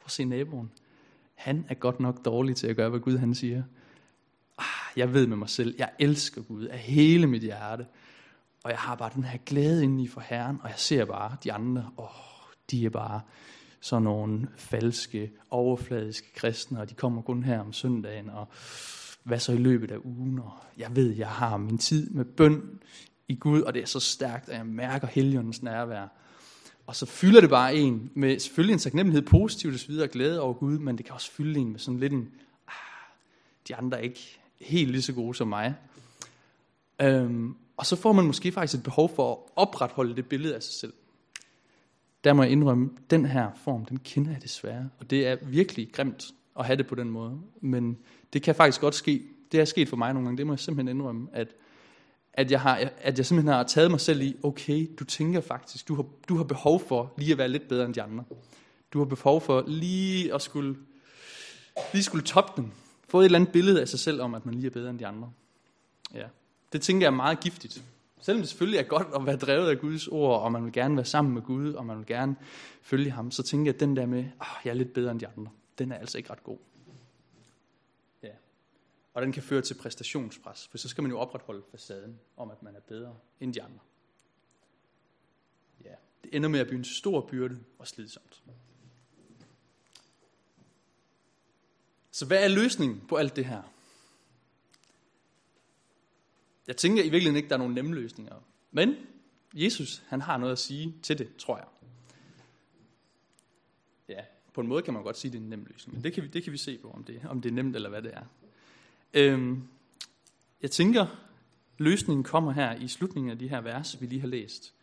prøv 0.00 0.06
at 0.06 0.10
se 0.10 0.24
naboen. 0.24 0.70
Han 1.34 1.66
er 1.68 1.74
godt 1.74 2.00
nok 2.00 2.24
dårlig 2.24 2.56
til 2.56 2.66
at 2.66 2.76
gøre, 2.76 2.90
hvad 2.90 3.00
Gud 3.00 3.16
han 3.16 3.34
siger. 3.34 3.62
Ah, 4.58 4.64
jeg 4.96 5.14
ved 5.14 5.26
med 5.26 5.36
mig 5.36 5.48
selv, 5.48 5.74
jeg 5.78 5.90
elsker 5.98 6.42
Gud 6.42 6.64
af 6.64 6.78
hele 6.78 7.26
mit 7.26 7.42
hjerte. 7.42 7.86
Og 8.64 8.70
jeg 8.70 8.78
har 8.78 8.94
bare 8.94 9.10
den 9.14 9.24
her 9.24 9.38
glæde 9.46 9.84
indeni 9.84 10.08
for 10.08 10.20
Herren, 10.20 10.58
og 10.62 10.68
jeg 10.68 10.78
ser 10.78 11.04
bare 11.04 11.36
de 11.44 11.52
andre, 11.52 11.90
åh, 11.98 12.04
oh, 12.04 12.52
de 12.70 12.86
er 12.86 12.90
bare 12.90 13.20
sådan 13.84 14.02
nogle 14.02 14.48
falske, 14.56 15.32
overfladiske 15.50 16.32
kristne, 16.34 16.80
og 16.80 16.90
de 16.90 16.94
kommer 16.94 17.22
kun 17.22 17.42
her 17.42 17.60
om 17.60 17.72
søndagen, 17.72 18.30
og 18.30 18.48
hvad 19.22 19.38
så 19.38 19.52
i 19.52 19.56
løbet 19.56 19.90
af 19.90 19.96
ugen, 20.04 20.38
og 20.38 20.52
jeg 20.78 20.96
ved, 20.96 21.10
jeg 21.16 21.28
har 21.28 21.56
min 21.56 21.78
tid 21.78 22.10
med 22.10 22.24
bøn 22.24 22.80
i 23.28 23.34
Gud, 23.34 23.62
og 23.62 23.74
det 23.74 23.82
er 23.82 23.86
så 23.86 24.00
stærkt, 24.00 24.48
at 24.48 24.56
jeg 24.56 24.66
mærker 24.66 25.06
heligåndens 25.06 25.62
nærvær. 25.62 26.08
Og 26.86 26.96
så 26.96 27.06
fylder 27.06 27.40
det 27.40 27.50
bare 27.50 27.74
en 27.74 28.10
med 28.14 28.38
selvfølgelig 28.38 28.72
en 28.72 28.78
taknemmelighed, 28.78 29.28
positivt 29.28 29.74
og 29.74 29.80
så 29.80 29.86
videre, 29.86 30.08
glæde 30.08 30.40
over 30.40 30.54
Gud, 30.54 30.78
men 30.78 30.98
det 30.98 31.06
kan 31.06 31.14
også 31.14 31.30
fylde 31.30 31.60
en 31.60 31.72
med 31.72 31.78
sådan 31.78 32.00
lidt 32.00 32.12
en, 32.12 32.30
ah, 32.68 32.74
de 33.68 33.76
andre 33.76 33.98
er 33.98 34.02
ikke 34.02 34.40
helt 34.60 34.90
lige 34.90 35.02
så 35.02 35.12
gode 35.12 35.34
som 35.34 35.48
mig. 35.48 35.74
Øhm, 37.02 37.56
og 37.76 37.86
så 37.86 37.96
får 37.96 38.12
man 38.12 38.26
måske 38.26 38.52
faktisk 38.52 38.78
et 38.78 38.84
behov 38.84 39.14
for 39.16 39.32
at 39.32 39.38
opretholde 39.56 40.16
det 40.16 40.26
billede 40.26 40.54
af 40.54 40.62
sig 40.62 40.74
selv. 40.74 40.92
Der 42.24 42.32
må 42.32 42.42
jeg 42.42 42.52
indrømme, 42.52 42.90
den 43.10 43.24
her 43.24 43.50
form, 43.64 43.84
den 43.84 43.98
kender 43.98 44.30
jeg 44.32 44.42
desværre. 44.42 44.88
Og 44.98 45.10
det 45.10 45.26
er 45.26 45.36
virkelig 45.42 45.92
grimt 45.92 46.24
at 46.58 46.66
have 46.66 46.76
det 46.76 46.86
på 46.86 46.94
den 46.94 47.10
måde. 47.10 47.40
Men 47.60 47.98
det 48.32 48.42
kan 48.42 48.54
faktisk 48.54 48.80
godt 48.80 48.94
ske. 48.94 49.22
Det 49.52 49.60
er 49.60 49.64
sket 49.64 49.88
for 49.88 49.96
mig 49.96 50.12
nogle 50.12 50.26
gange, 50.26 50.38
det 50.38 50.46
må 50.46 50.52
jeg 50.52 50.60
simpelthen 50.60 50.96
indrømme, 50.96 51.28
at, 51.32 51.48
at, 52.32 52.50
jeg, 52.50 52.60
har, 52.60 52.90
at 52.98 53.18
jeg 53.18 53.26
simpelthen 53.26 53.54
har 53.54 53.62
taget 53.62 53.90
mig 53.90 54.00
selv 54.00 54.22
i, 54.22 54.36
okay, 54.42 54.90
du 54.98 55.04
tænker 55.04 55.40
faktisk, 55.40 55.88
du 55.88 55.94
har, 55.94 56.04
du 56.28 56.36
har 56.36 56.44
behov 56.44 56.80
for 56.88 57.12
lige 57.18 57.32
at 57.32 57.38
være 57.38 57.48
lidt 57.48 57.68
bedre 57.68 57.86
end 57.86 57.94
de 57.94 58.02
andre. 58.02 58.24
Du 58.92 58.98
har 58.98 59.04
behov 59.04 59.40
for 59.40 59.64
lige 59.66 60.34
at 60.34 60.42
skulle, 60.42 60.76
lige 61.92 62.02
skulle 62.02 62.24
toppe 62.24 62.62
den. 62.62 62.72
Få 63.08 63.20
et 63.20 63.24
eller 63.24 63.38
andet 63.38 63.52
billede 63.52 63.80
af 63.80 63.88
sig 63.88 63.98
selv 63.98 64.20
om, 64.20 64.34
at 64.34 64.46
man 64.46 64.54
lige 64.54 64.66
er 64.66 64.70
bedre 64.70 64.90
end 64.90 64.98
de 64.98 65.06
andre. 65.06 65.32
Ja. 66.14 66.24
Det 66.72 66.82
tænker 66.82 67.06
jeg 67.06 67.12
er 67.12 67.16
meget 67.16 67.40
giftigt. 67.40 67.84
Selvom 68.24 68.42
det 68.42 68.48
selvfølgelig 68.48 68.78
er 68.78 68.82
godt 68.82 69.06
at 69.14 69.26
være 69.26 69.36
drevet 69.36 69.70
af 69.70 69.78
Guds 69.78 70.08
ord, 70.08 70.42
og 70.42 70.52
man 70.52 70.64
vil 70.64 70.72
gerne 70.72 70.96
være 70.96 71.04
sammen 71.04 71.34
med 71.34 71.42
Gud, 71.42 71.72
og 71.72 71.86
man 71.86 71.98
vil 71.98 72.06
gerne 72.06 72.36
følge 72.82 73.10
ham, 73.10 73.30
så 73.30 73.42
tænker 73.42 73.66
jeg, 73.66 73.74
at 73.74 73.80
den 73.80 73.96
der 73.96 74.06
med, 74.06 74.24
at 74.40 74.46
jeg 74.64 74.70
er 74.70 74.74
lidt 74.74 74.92
bedre 74.92 75.10
end 75.10 75.20
de 75.20 75.26
andre, 75.26 75.50
den 75.78 75.92
er 75.92 75.96
altså 75.96 76.18
ikke 76.18 76.30
ret 76.30 76.44
god. 76.44 76.58
Ja. 78.22 78.30
Og 79.14 79.22
den 79.22 79.32
kan 79.32 79.42
føre 79.42 79.62
til 79.62 79.74
præstationspres, 79.74 80.68
for 80.68 80.78
så 80.78 80.88
skal 80.88 81.02
man 81.02 81.10
jo 81.10 81.18
opretholde 81.18 81.62
facaden 81.70 82.20
om, 82.36 82.50
at 82.50 82.62
man 82.62 82.76
er 82.76 82.80
bedre 82.80 83.16
end 83.40 83.54
de 83.54 83.62
andre. 83.62 83.80
Ja. 85.84 85.94
Det 86.24 86.36
ender 86.36 86.48
med 86.48 86.60
at 86.60 86.66
blive 86.66 86.78
en 86.78 86.84
stor 86.84 87.20
byrde 87.20 87.58
og 87.78 87.88
slidsomt. 87.88 88.42
Så 92.10 92.26
hvad 92.26 92.44
er 92.44 92.48
løsningen 92.48 93.02
på 93.08 93.16
alt 93.16 93.36
det 93.36 93.44
her? 93.44 93.62
Jeg 96.66 96.76
tænker 96.76 97.02
i 97.02 97.08
virkeligheden 97.08 97.36
ikke, 97.36 97.48
der 97.48 97.54
er 97.54 97.58
nogen 97.58 97.74
nemme 97.74 97.94
løsninger. 97.94 98.34
Men 98.70 98.96
Jesus, 99.54 100.02
han 100.06 100.20
har 100.20 100.36
noget 100.36 100.52
at 100.52 100.58
sige 100.58 100.94
til 101.02 101.18
det, 101.18 101.36
tror 101.36 101.56
jeg. 101.56 101.66
Ja, 104.08 104.24
på 104.52 104.60
en 104.60 104.66
måde 104.66 104.82
kan 104.82 104.94
man 104.94 105.02
godt 105.02 105.16
sige, 105.16 105.28
at 105.28 105.32
det 105.32 105.38
er 105.38 105.42
en 105.42 105.50
nem 105.50 105.66
løsning. 105.70 105.96
Men 105.96 106.04
det 106.04 106.12
kan 106.12 106.22
vi, 106.22 106.28
det 106.28 106.44
kan 106.44 106.52
vi 106.52 106.58
se 106.58 106.78
på, 106.78 106.90
om 106.90 107.04
det, 107.04 107.20
om 107.28 107.40
det 107.40 107.48
er 107.48 107.52
nemt 107.52 107.76
eller 107.76 107.88
hvad 107.88 108.02
det 108.02 108.14
er. 108.14 108.24
Øhm, 109.14 109.62
jeg 110.62 110.70
tænker, 110.70 111.06
løsningen 111.78 112.24
kommer 112.24 112.52
her 112.52 112.74
i 112.74 112.88
slutningen 112.88 113.30
af 113.30 113.38
de 113.38 113.48
her 113.48 113.60
vers, 113.60 114.00
vi 114.00 114.06
lige 114.06 114.20
har 114.20 114.28
læst. 114.28 114.74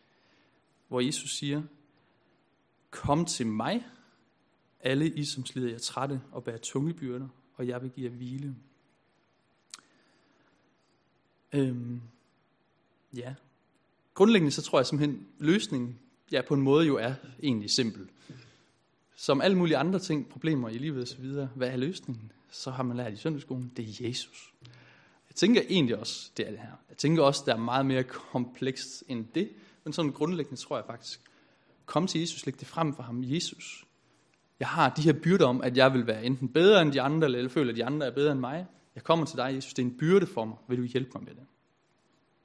Hvor 0.88 1.00
Jesus 1.00 1.36
siger, 1.36 1.62
Kom 2.92 3.24
til 3.24 3.46
mig, 3.46 3.86
alle 4.80 5.10
I, 5.10 5.24
som 5.24 5.46
slider 5.46 5.70
jer 5.70 5.78
trætte 5.78 6.20
og 6.32 6.44
bærer 6.44 6.58
tunge 6.58 6.94
byrder, 6.94 7.28
og 7.54 7.66
jeg 7.66 7.82
vil 7.82 7.90
give 7.90 8.10
jer 8.10 8.16
hvile. 8.16 8.56
Øhm, 11.52 12.00
ja. 13.16 13.34
Grundlæggende 14.14 14.52
så 14.52 14.62
tror 14.62 14.78
jeg 14.78 14.86
simpelthen, 14.86 15.26
løsningen 15.38 15.98
ja, 16.32 16.42
på 16.42 16.54
en 16.54 16.62
måde 16.62 16.86
jo 16.86 16.96
er 16.96 17.14
egentlig 17.42 17.70
simpel. 17.70 18.08
Som 19.16 19.40
alle 19.40 19.58
mulige 19.58 19.76
andre 19.76 19.98
ting, 19.98 20.28
problemer 20.28 20.68
i 20.68 20.78
livet 20.78 21.02
osv., 21.02 21.24
hvad 21.54 21.68
er 21.68 21.76
løsningen? 21.76 22.32
Så 22.50 22.70
har 22.70 22.82
man 22.82 22.96
lært 22.96 23.12
i 23.12 23.16
søndagsskolen, 23.16 23.72
det 23.76 23.84
er 23.84 24.08
Jesus. 24.08 24.54
Jeg 25.28 25.36
tænker 25.36 25.62
egentlig 25.68 25.96
også, 25.98 26.30
det 26.36 26.46
er 26.46 26.50
det 26.50 26.58
her. 26.58 26.72
Jeg 26.88 26.96
tænker 26.96 27.22
også, 27.22 27.42
det 27.46 27.52
er 27.52 27.56
meget 27.56 27.86
mere 27.86 28.02
komplekst 28.04 29.04
end 29.08 29.26
det, 29.34 29.50
men 29.84 29.92
sådan 29.92 30.12
grundlæggende 30.12 30.60
tror 30.60 30.76
jeg 30.76 30.86
faktisk, 30.86 31.20
kom 31.86 32.06
til 32.06 32.20
Jesus, 32.20 32.46
læg 32.46 32.60
det 32.60 32.68
frem 32.68 32.94
for 32.94 33.02
ham, 33.02 33.22
Jesus. 33.24 33.84
Jeg 34.60 34.68
har 34.68 34.88
de 34.88 35.02
her 35.02 35.12
byrder 35.12 35.46
om, 35.46 35.62
at 35.62 35.76
jeg 35.76 35.92
vil 35.92 36.06
være 36.06 36.24
enten 36.24 36.48
bedre 36.48 36.82
end 36.82 36.92
de 36.92 37.00
andre, 37.00 37.26
eller 37.26 37.48
føler, 37.48 37.70
at 37.70 37.76
de 37.76 37.84
andre 37.84 38.06
er 38.06 38.10
bedre 38.10 38.32
end 38.32 38.40
mig. 38.40 38.66
Jeg 38.94 39.04
kommer 39.04 39.26
til 39.26 39.36
dig, 39.36 39.54
Jesus, 39.54 39.74
det 39.74 39.82
er 39.82 39.86
en 39.86 39.98
byrde 39.98 40.26
for 40.26 40.44
mig. 40.44 40.56
Vil 40.68 40.78
du 40.78 40.82
hjælpe 40.82 41.10
mig 41.14 41.24
med 41.24 41.34
det? 41.34 41.46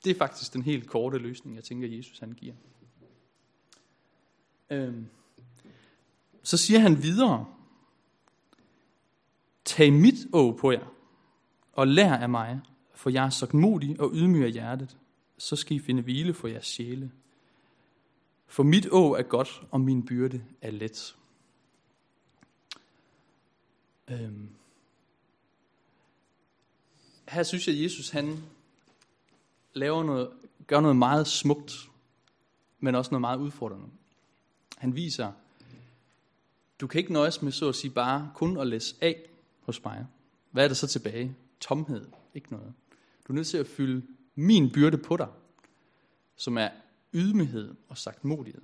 Det 0.04 0.12
er 0.12 0.16
faktisk 0.16 0.54
den 0.54 0.62
helt 0.62 0.88
korte 0.88 1.18
løsning, 1.18 1.56
jeg 1.56 1.64
tænker, 1.64 1.88
Jesus 1.88 2.20
han 2.20 2.32
giver. 2.32 2.54
Øhm. 4.70 5.08
Så 6.44 6.58
siger 6.58 6.80
han 6.80 7.04
videre, 7.04 7.46
Tag 9.66 9.94
mit 9.94 10.16
å 10.34 10.52
på 10.52 10.72
jer, 10.72 10.86
og 11.74 11.88
lær 11.88 12.14
af 12.14 12.30
mig, 12.30 12.60
for 12.96 13.10
jeg 13.10 13.26
er 13.26 13.30
så 13.30 13.48
modig 13.54 14.00
og 14.00 14.12
ydmyg 14.14 14.44
af 14.46 14.52
hjertet, 14.52 14.98
så 15.38 15.56
skal 15.56 15.76
I 15.76 15.80
finde 15.80 16.02
hvile 16.02 16.34
for 16.34 16.48
jeres 16.48 16.66
sjæle. 16.66 17.12
For 18.48 18.64
mit 18.64 18.88
å 18.92 19.14
er 19.14 19.24
godt, 19.24 19.62
og 19.72 19.82
min 19.82 20.06
byrde 20.06 20.44
er 20.62 20.72
let. 20.72 21.16
Øhm 24.08 24.50
her 27.28 27.44
synes 27.44 27.68
jeg, 27.68 27.76
at 27.76 27.84
Jesus 27.84 28.10
han 28.10 28.44
laver 29.74 30.04
noget, 30.04 30.30
gør 30.68 30.80
noget 30.80 30.96
meget 30.96 31.28
smukt, 31.28 31.90
men 32.80 32.96
også 32.96 33.12
noget 33.12 33.22
meget 33.22 33.38
udfordrende. 33.38 33.88
Han 34.78 34.96
viser, 34.96 35.32
du 36.82 36.88
kan 36.88 37.00
ikke 37.00 37.14
nøjes 37.14 37.42
med 37.42 37.52
så 37.52 37.70
at 37.70 37.76
sige 37.76 37.92
bare 37.92 38.32
kun 38.36 38.58
at 38.58 38.68
læse 38.68 38.96
af 39.02 39.30
hos 39.62 39.84
mig. 39.84 40.06
Hvad 40.52 40.64
er 40.64 40.68
der 40.68 40.76
så 40.76 40.88
tilbage? 40.88 41.36
Tomhed. 41.60 42.06
Ikke 42.34 42.52
noget. 42.52 42.74
Du 43.28 43.34
er 43.34 43.36
nødt 43.36 43.48
til 43.48 43.58
at 43.58 43.68
fylde 43.68 44.08
min 44.36 44.72
byrde 44.72 44.98
på 44.98 45.18
dig, 45.18 45.28
som 46.36 46.58
er 46.58 46.70
ydmyghed 47.14 47.76
og 47.88 47.98
sagt 47.98 48.26
modighed. 48.26 48.62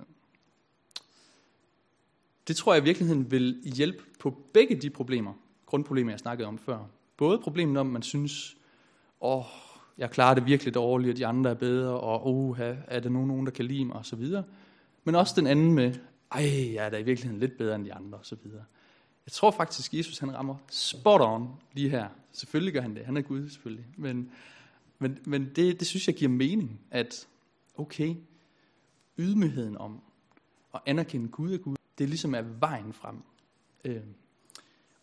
Det 2.48 2.56
tror 2.56 2.74
jeg 2.74 2.82
i 2.82 2.84
virkeligheden 2.84 3.30
vil 3.30 3.60
hjælpe 3.64 4.04
på 4.20 4.30
begge 4.52 4.80
de 4.80 4.90
problemer, 4.90 5.34
grundproblemer, 5.66 6.12
jeg 6.12 6.18
snakkede 6.18 6.48
om 6.48 6.58
før. 6.58 6.86
Både 7.16 7.38
problemet 7.38 7.76
om, 7.76 7.86
man 7.86 8.02
synes, 8.02 8.56
åh, 9.20 9.38
oh, 9.38 9.44
jeg 9.98 10.10
klarer 10.10 10.34
det 10.34 10.46
virkelig 10.46 10.74
dårligt, 10.74 11.10
og 11.10 11.16
de 11.16 11.26
andre 11.26 11.50
er 11.50 11.54
bedre, 11.54 12.00
og 12.00 12.26
oh, 12.26 12.60
er 12.60 13.00
der 13.00 13.08
nogen, 13.08 13.28
nogen, 13.28 13.46
der 13.46 13.52
kan 13.52 13.64
lide 13.64 13.84
mig, 13.84 13.96
og 13.96 14.06
så 14.06 14.16
videre. 14.16 14.44
Men 15.04 15.14
også 15.14 15.34
den 15.36 15.46
anden 15.46 15.72
med, 15.72 15.94
ej, 16.32 16.74
jeg 16.74 16.86
er 16.86 16.90
da 16.90 16.98
i 16.98 17.02
virkeligheden 17.02 17.40
lidt 17.40 17.58
bedre 17.58 17.74
end 17.74 17.84
de 17.84 17.94
andre, 17.94 18.18
og 18.18 18.26
så 18.26 18.36
videre. 18.42 18.64
Jeg 19.26 19.32
tror 19.32 19.50
faktisk, 19.50 19.94
Jesus 19.94 20.18
han 20.18 20.34
rammer 20.34 20.56
spot 20.70 21.20
on 21.20 21.48
lige 21.72 21.90
her. 21.90 22.08
Selvfølgelig 22.32 22.74
gør 22.74 22.80
han 22.80 22.96
det, 22.96 23.04
han 23.04 23.16
er 23.16 23.20
Gud 23.20 23.48
selvfølgelig. 23.48 23.86
Men, 23.96 24.30
men, 24.98 25.18
men 25.24 25.50
det, 25.56 25.80
det 25.80 25.86
synes 25.86 26.06
jeg 26.06 26.16
giver 26.16 26.30
mening, 26.30 26.80
at 26.90 27.28
okay, 27.76 28.16
ydmygheden 29.18 29.76
om 29.76 30.00
at 30.74 30.80
anerkende 30.86 31.28
Gud 31.28 31.54
er 31.54 31.58
Gud, 31.58 31.76
det 31.98 32.08
ligesom 32.08 32.34
er 32.34 32.42
vejen 32.42 32.92
frem. 32.92 33.22
Øh, 33.84 34.02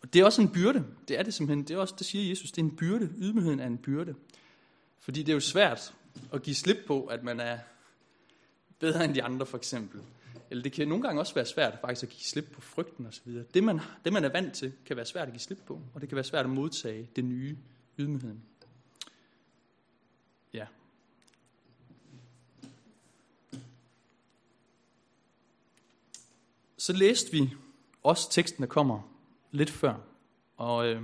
og 0.02 0.12
det 0.12 0.20
er 0.20 0.24
også 0.24 0.42
en 0.42 0.52
byrde. 0.52 0.84
Det 1.08 1.18
er 1.18 1.22
det 1.22 1.34
simpelthen. 1.34 1.64
Det, 1.64 1.74
er 1.74 1.78
også, 1.78 1.94
det 1.98 2.06
siger 2.06 2.28
Jesus. 2.28 2.52
Det 2.52 2.62
er 2.62 2.66
en 2.66 2.76
byrde. 2.76 3.10
Ydmygheden 3.18 3.60
er 3.60 3.66
en 3.66 3.78
byrde. 3.78 4.14
Fordi 5.00 5.22
det 5.22 5.28
er 5.28 5.34
jo 5.34 5.40
svært 5.40 5.94
at 6.32 6.42
give 6.42 6.56
slip 6.56 6.76
på, 6.86 7.04
at 7.04 7.24
man 7.24 7.40
er 7.40 7.58
bedre 8.78 9.04
end 9.04 9.14
de 9.14 9.22
andre, 9.22 9.46
for 9.46 9.56
eksempel. 9.56 10.00
Eller 10.50 10.62
det 10.62 10.72
kan 10.72 10.88
nogle 10.88 11.02
gange 11.02 11.20
også 11.20 11.34
være 11.34 11.46
svært 11.46 11.78
faktisk 11.80 12.02
at 12.02 12.08
give 12.08 12.22
slip 12.22 12.50
på 12.52 12.60
frygten 12.60 13.06
osv. 13.06 13.32
Det 13.54 13.64
man, 13.64 13.80
det, 14.04 14.12
man 14.12 14.24
er 14.24 14.28
vant 14.28 14.54
til, 14.54 14.72
kan 14.86 14.96
være 14.96 15.06
svært 15.06 15.26
at 15.26 15.32
give 15.32 15.40
slip 15.40 15.58
på. 15.66 15.80
Og 15.94 16.00
det 16.00 16.08
kan 16.08 16.16
være 16.16 16.24
svært 16.24 16.44
at 16.44 16.50
modtage 16.50 17.08
det 17.16 17.24
nye, 17.24 17.58
ydmygheden. 17.98 18.42
Ja. 20.52 20.66
Så 26.76 26.92
læste 26.92 27.32
vi 27.32 27.50
også 28.02 28.30
teksten, 28.30 28.62
der 28.62 28.68
kommer 28.68 29.11
lidt 29.52 29.70
før. 29.70 29.94
Og 30.56 30.88
øh, 30.88 31.02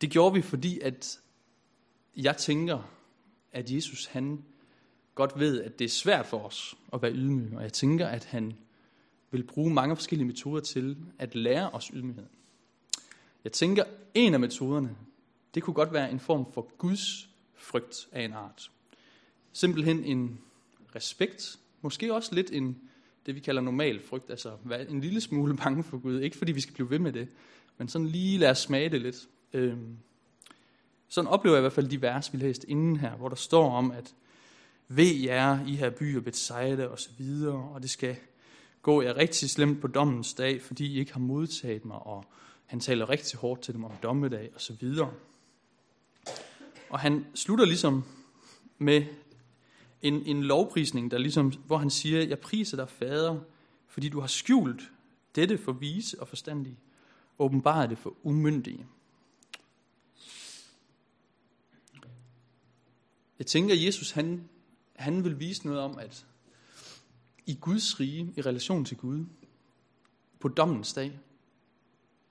det 0.00 0.10
gjorde 0.10 0.34
vi, 0.34 0.42
fordi 0.42 0.80
at 0.80 1.20
jeg 2.16 2.36
tænker, 2.36 2.90
at 3.52 3.70
Jesus 3.70 4.06
han 4.06 4.44
godt 5.14 5.38
ved, 5.38 5.62
at 5.62 5.78
det 5.78 5.84
er 5.84 5.88
svært 5.88 6.26
for 6.26 6.38
os 6.38 6.76
at 6.92 7.02
være 7.02 7.12
ydmyge. 7.12 7.56
Og 7.56 7.62
jeg 7.62 7.72
tænker, 7.72 8.06
at 8.06 8.24
han 8.24 8.52
vil 9.30 9.42
bruge 9.42 9.74
mange 9.74 9.96
forskellige 9.96 10.26
metoder 10.26 10.60
til 10.60 10.96
at 11.18 11.34
lære 11.34 11.70
os 11.70 11.86
ydmyghed. 11.86 12.26
Jeg 13.44 13.52
tænker, 13.52 13.84
en 14.14 14.34
af 14.34 14.40
metoderne, 14.40 14.96
det 15.54 15.62
kunne 15.62 15.74
godt 15.74 15.92
være 15.92 16.10
en 16.10 16.20
form 16.20 16.52
for 16.52 16.68
Guds 16.78 17.28
frygt 17.54 18.08
af 18.12 18.22
en 18.22 18.32
art. 18.32 18.70
Simpelthen 19.52 20.04
en 20.04 20.40
respekt, 20.94 21.58
måske 21.82 22.14
også 22.14 22.34
lidt 22.34 22.52
en 22.52 22.80
det, 23.26 23.34
vi 23.34 23.40
kalder 23.40 23.62
normal 23.62 24.00
frygt, 24.02 24.30
altså 24.30 24.50
være 24.64 24.90
en 24.90 25.00
lille 25.00 25.20
smule 25.20 25.56
bange 25.64 25.84
for 25.84 25.98
Gud. 25.98 26.20
Ikke 26.20 26.38
fordi 26.38 26.52
vi 26.52 26.60
skal 26.60 26.74
blive 26.74 26.90
ved 26.90 26.98
med 26.98 27.12
det, 27.12 27.28
men 27.78 27.88
sådan 27.88 28.06
lige 28.06 28.38
lade 28.38 28.50
os 28.50 28.58
smage 28.58 28.88
det 28.88 29.00
lidt. 29.00 29.28
Øhm, 29.52 29.96
sådan 31.08 31.28
oplever 31.28 31.56
jeg 31.56 31.60
i 31.60 31.62
hvert 31.62 31.72
fald 31.72 31.88
de 31.88 32.02
vers, 32.02 32.32
vi 32.32 32.38
læste 32.38 32.70
inden 32.70 32.96
her, 32.96 33.16
hvor 33.16 33.28
der 33.28 33.36
står 33.36 33.70
om, 33.70 33.90
at 33.90 34.14
ved 34.88 35.14
jer, 35.14 35.66
I 35.66 35.76
her 35.76 35.90
byer 35.90 36.20
Bethsaida 36.20 36.86
og 36.86 36.98
så 36.98 37.10
videre, 37.18 37.68
og 37.74 37.82
det 37.82 37.90
skal 37.90 38.16
gå 38.82 39.02
jer 39.02 39.16
rigtig 39.16 39.50
slemt 39.50 39.80
på 39.80 39.86
dommens 39.86 40.34
dag, 40.34 40.62
fordi 40.62 40.86
I 40.86 40.98
ikke 40.98 41.12
har 41.12 41.20
modtaget 41.20 41.84
mig, 41.84 41.96
og 41.96 42.24
han 42.66 42.80
taler 42.80 43.10
rigtig 43.10 43.38
hårdt 43.38 43.62
til 43.62 43.74
dem 43.74 43.84
om 43.84 43.92
dommedag 44.02 44.50
og 44.54 44.60
så 44.60 44.72
videre. 44.80 45.12
Og 46.90 46.98
han 46.98 47.26
slutter 47.34 47.64
ligesom 47.64 48.04
med 48.78 49.04
en, 50.06 50.26
en 50.26 50.42
lovprisning, 50.42 51.10
der 51.10 51.18
ligesom, 51.18 51.52
hvor 51.66 51.76
han 51.76 51.90
siger, 51.90 52.22
jeg 52.22 52.38
priser 52.38 52.76
dig, 52.76 52.88
fader, 52.88 53.40
fordi 53.86 54.08
du 54.08 54.20
har 54.20 54.26
skjult 54.26 54.90
dette 55.34 55.58
for 55.58 55.72
vise 55.72 56.20
og 56.20 56.28
forstandige, 56.28 56.76
åbenbart 57.38 57.90
det 57.90 57.98
for 57.98 58.14
umyndige. 58.22 58.86
Jeg 63.38 63.46
tænker, 63.46 63.74
at 63.74 63.84
Jesus 63.84 64.10
han, 64.10 64.48
han 64.96 65.24
vil 65.24 65.40
vise 65.40 65.66
noget 65.66 65.80
om, 65.80 65.98
at 65.98 66.26
i 67.46 67.58
Guds 67.60 68.00
rige, 68.00 68.32
i 68.36 68.40
relation 68.40 68.84
til 68.84 68.96
Gud, 68.96 69.24
på 70.40 70.48
dommens 70.48 70.92
dag, 70.92 71.20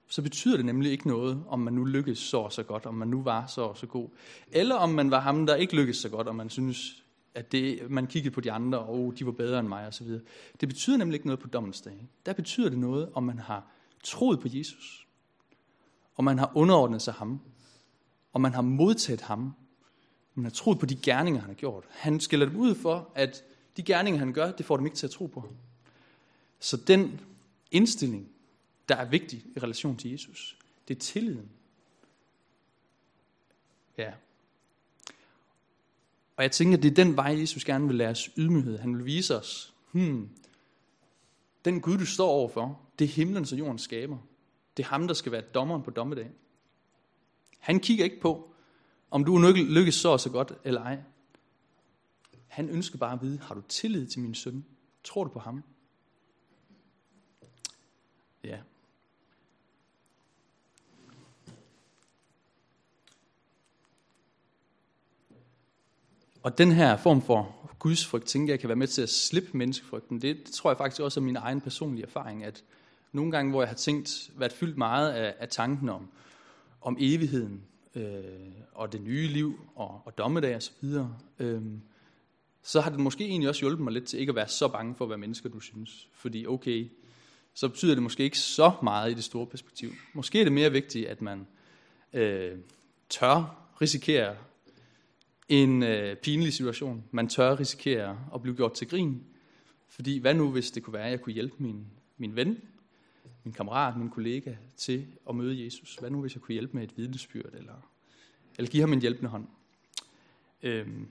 så 0.08 0.22
betyder 0.22 0.56
det 0.58 0.66
nemlig 0.66 0.92
ikke 0.92 1.08
noget, 1.08 1.44
om 1.48 1.60
man 1.60 1.74
nu 1.74 1.84
lykkes 1.84 2.20
så 2.20 2.38
og 2.38 2.54
så 2.54 2.64
godt, 2.64 2.86
om 2.86 2.94
man 2.94 3.08
nu 3.08 3.24
var 3.24 3.48
så 3.48 3.62
og 3.62 3.78
så 3.78 3.86
god. 3.86 4.10
Eller 4.52 4.76
om 4.76 4.90
man 4.90 5.12
var 5.12 5.20
ham, 5.20 5.46
der 5.46 5.56
ikke 5.56 5.76
lykkedes 5.76 5.98
så 5.98 6.10
godt, 6.10 6.28
og 6.28 6.36
man 6.36 6.50
synes, 6.50 7.05
at 7.36 7.52
det, 7.52 7.92
man 7.92 8.08
kiggede 8.08 8.34
på 8.34 8.42
de 8.42 8.52
andre, 8.52 8.80
og 8.80 9.14
de 9.20 9.26
var 9.26 9.32
bedre 9.32 9.60
end 9.60 9.68
mig 9.68 9.88
osv. 9.88 10.08
Det 10.62 10.70
betyder 10.70 10.98
nemlig 10.98 11.16
ikke 11.16 11.28
noget 11.28 11.40
på 11.40 11.48
dommens 11.48 11.82
dag. 11.82 12.08
Der 12.26 12.34
betyder 12.34 12.70
det 12.70 12.80
noget, 12.80 13.10
om 13.14 13.24
man 13.24 13.40
har 13.40 13.72
troet 14.04 14.40
på 14.40 14.48
Jesus, 14.52 15.08
og 16.16 16.24
man 16.24 16.40
har 16.40 16.52
underordnet 16.56 17.02
sig 17.02 17.14
ham, 17.14 17.42
og 18.34 18.42
man 18.42 18.54
har 18.54 18.62
modtaget 18.62 19.22
ham, 19.22 19.54
man 20.34 20.46
har 20.46 20.52
troet 20.52 20.80
på 20.80 20.86
de 20.86 20.96
gerninger, 20.96 21.42
han 21.42 21.50
har 21.50 21.56
gjort. 21.56 21.84
Han 21.90 22.20
skiller 22.20 22.46
dem 22.46 22.56
ud 22.56 22.76
for, 22.76 23.12
at 23.16 23.44
de 23.78 23.84
gerninger, 23.84 24.20
han 24.20 24.34
gør, 24.34 24.52
det 24.52 24.66
får 24.66 24.78
dem 24.78 24.86
ikke 24.86 24.98
til 24.98 25.08
at 25.08 25.12
tro 25.12 25.26
på 25.26 25.40
ham. 25.40 25.50
Så 26.60 26.78
den 26.78 27.22
indstilling, 27.72 28.30
der 28.90 28.96
er 28.96 29.06
vigtig 29.06 29.44
i 29.56 29.60
relation 29.60 29.98
til 29.98 30.12
Jesus, 30.12 30.58
det 30.88 30.96
er 30.96 31.00
tilliden. 31.00 31.50
Ja. 33.98 34.14
Og 36.38 36.44
jeg 36.44 36.52
tænker, 36.52 36.78
det 36.78 36.92
er 36.92 36.96
den 36.96 37.16
vej, 37.16 37.40
Jesus 37.40 37.66
gerne 37.66 37.88
vil 37.88 37.96
lære 37.96 38.10
os 38.10 38.30
ydmyghed. 38.38 38.78
Han 38.78 38.98
vil 38.98 39.06
vise 39.06 39.38
os, 39.38 39.74
hmm, 39.92 40.30
den 41.66 41.82
Gud, 41.82 41.98
du 41.98 42.06
står 42.06 42.30
overfor, 42.30 42.82
det 43.00 43.06
er 43.06 43.10
himlen 43.10 43.46
og 43.52 43.60
jorden 43.60 43.80
skaber. 43.80 44.18
Det 44.78 44.84
er 44.84 44.88
ham, 44.88 45.08
der 45.08 45.14
skal 45.14 45.32
være 45.32 45.42
dommeren 45.42 45.84
på 45.84 45.92
dommedag. 45.92 46.32
Han 47.60 47.80
kigger 47.80 48.04
ikke 48.04 48.20
på, 48.20 48.54
om 49.12 49.26
du 49.26 49.38
lykkes 49.54 49.96
så 49.96 50.10
og 50.10 50.20
så 50.20 50.30
godt 50.30 50.54
eller 50.64 50.82
ej. 50.82 51.00
Han 52.48 52.70
ønsker 52.70 52.98
bare 52.98 53.14
at 53.14 53.22
vide, 53.22 53.40
har 53.40 53.56
du 53.56 53.62
tillid 53.62 54.08
til 54.08 54.22
min 54.22 54.36
søn? 54.36 54.66
Tror 55.04 55.24
du 55.24 55.30
på 55.30 55.40
ham? 55.40 55.64
Ja. 58.44 58.60
Og 66.46 66.58
den 66.58 66.72
her 66.72 66.98
form 66.98 67.22
for 67.22 67.56
Guds 67.80 68.06
frygt, 68.06 68.26
tænker 68.26 68.54
jeg, 68.54 68.60
kan 68.60 68.70
være 68.70 68.76
med 68.76 68.88
til 68.88 69.02
at 69.02 69.10
slippe 69.10 69.58
menneskefrygten. 69.58 70.22
Det, 70.22 70.38
det 70.46 70.54
tror 70.54 70.70
jeg 70.70 70.78
faktisk 70.78 71.02
også 71.02 71.20
er 71.20 71.24
min 71.24 71.36
egen 71.36 71.62
personlige 71.62 72.06
erfaring, 72.06 72.44
at 72.44 72.64
nogle 73.12 73.32
gange, 73.32 73.52
hvor 73.52 73.62
jeg 73.62 73.70
har 73.70 73.76
tænkt, 73.76 74.30
været 74.38 74.54
fyldt 74.54 74.78
meget 74.78 75.12
af, 75.12 75.36
af 75.40 75.50
tanken 75.50 75.90
om, 75.90 76.08
om 76.82 76.98
evigheden, 77.00 77.64
øh, 77.96 78.24
og 78.74 78.94
det 78.94 79.02
nye 79.02 79.28
liv, 79.28 79.60
og, 79.76 80.02
og 80.06 80.18
dommedag 80.18 80.56
og 80.56 80.64
så 80.64 80.72
videre, 80.82 81.18
øh, 81.40 81.62
så 82.64 82.82
har 82.82 82.90
det 82.90 83.00
måske 83.00 83.26
egentlig 83.26 83.50
også 83.50 83.62
hjulpet 83.62 83.84
mig 83.84 83.94
lidt 83.94 84.06
til 84.06 84.20
ikke 84.20 84.30
at 84.30 84.36
være 84.36 84.48
så 84.48 84.68
bange 84.68 84.96
for, 84.96 85.06
hvad 85.06 85.18
mennesker 85.18 85.50
du 85.50 85.60
synes. 85.60 86.08
Fordi 86.14 86.48
okay, 86.48 86.92
så 87.54 87.70
betyder 87.70 87.94
det 87.94 88.04
måske 88.04 88.24
ikke 88.24 88.40
så 88.40 88.72
meget 88.84 89.12
i 89.12 89.14
det 89.14 89.24
store 89.24 89.46
perspektiv. 89.46 89.92
Måske 90.14 90.40
er 90.40 90.44
det 90.44 90.54
mere 90.54 90.72
vigtigt, 90.72 91.08
at 91.08 91.22
man 91.22 91.48
øh, 92.14 92.58
tør 93.10 93.58
risikere 93.82 94.36
en 95.50 95.84
øh, 95.84 96.16
pinlig 96.16 96.54
situation. 96.54 97.04
Man 97.12 97.28
tør 97.28 97.60
risikere 97.60 98.20
at 98.34 98.42
blive 98.42 98.56
gjort 98.56 98.74
til 98.74 98.88
grin. 98.88 99.24
Fordi 99.88 100.18
hvad 100.18 100.34
nu, 100.34 100.52
hvis 100.52 100.72
det 100.72 100.84
kunne 100.84 100.94
være, 100.94 101.06
at 101.06 101.12
jeg 101.12 101.22
kunne 101.22 101.34
hjælpe 101.34 101.56
min, 101.60 101.86
min 102.18 102.36
ven, 102.36 102.62
min 103.44 103.54
kammerat, 103.54 103.98
min 103.98 104.10
kollega 104.10 104.56
til 104.78 105.08
at 105.30 105.36
møde 105.36 105.66
Jesus? 105.66 105.96
Hvad 105.96 106.10
nu, 106.10 106.22
hvis 106.22 106.36
jeg 106.36 106.42
kunne 106.42 106.54
hjælpe 106.54 106.78
med 106.78 106.84
et 106.84 106.98
vidnesbyrd, 106.98 107.54
eller, 107.54 107.90
eller 108.58 108.72
give 108.72 108.82
ham 108.82 108.94
en 108.94 109.02
hjælpende 109.02 109.30
hånd? 109.30 109.48
Øhm, 110.64 111.08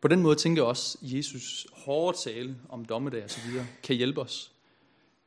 på 0.00 0.08
den 0.08 0.22
måde 0.22 0.36
tænker 0.36 0.62
jeg 0.62 0.68
også, 0.68 0.98
at 1.02 1.12
Jesus 1.12 1.66
hårde 1.72 2.18
tale 2.18 2.56
om 2.68 2.84
dommedag 2.84 3.24
og 3.24 3.30
så 3.30 3.40
videre, 3.48 3.66
kan 3.82 3.96
hjælpe 3.96 4.20
os 4.20 4.52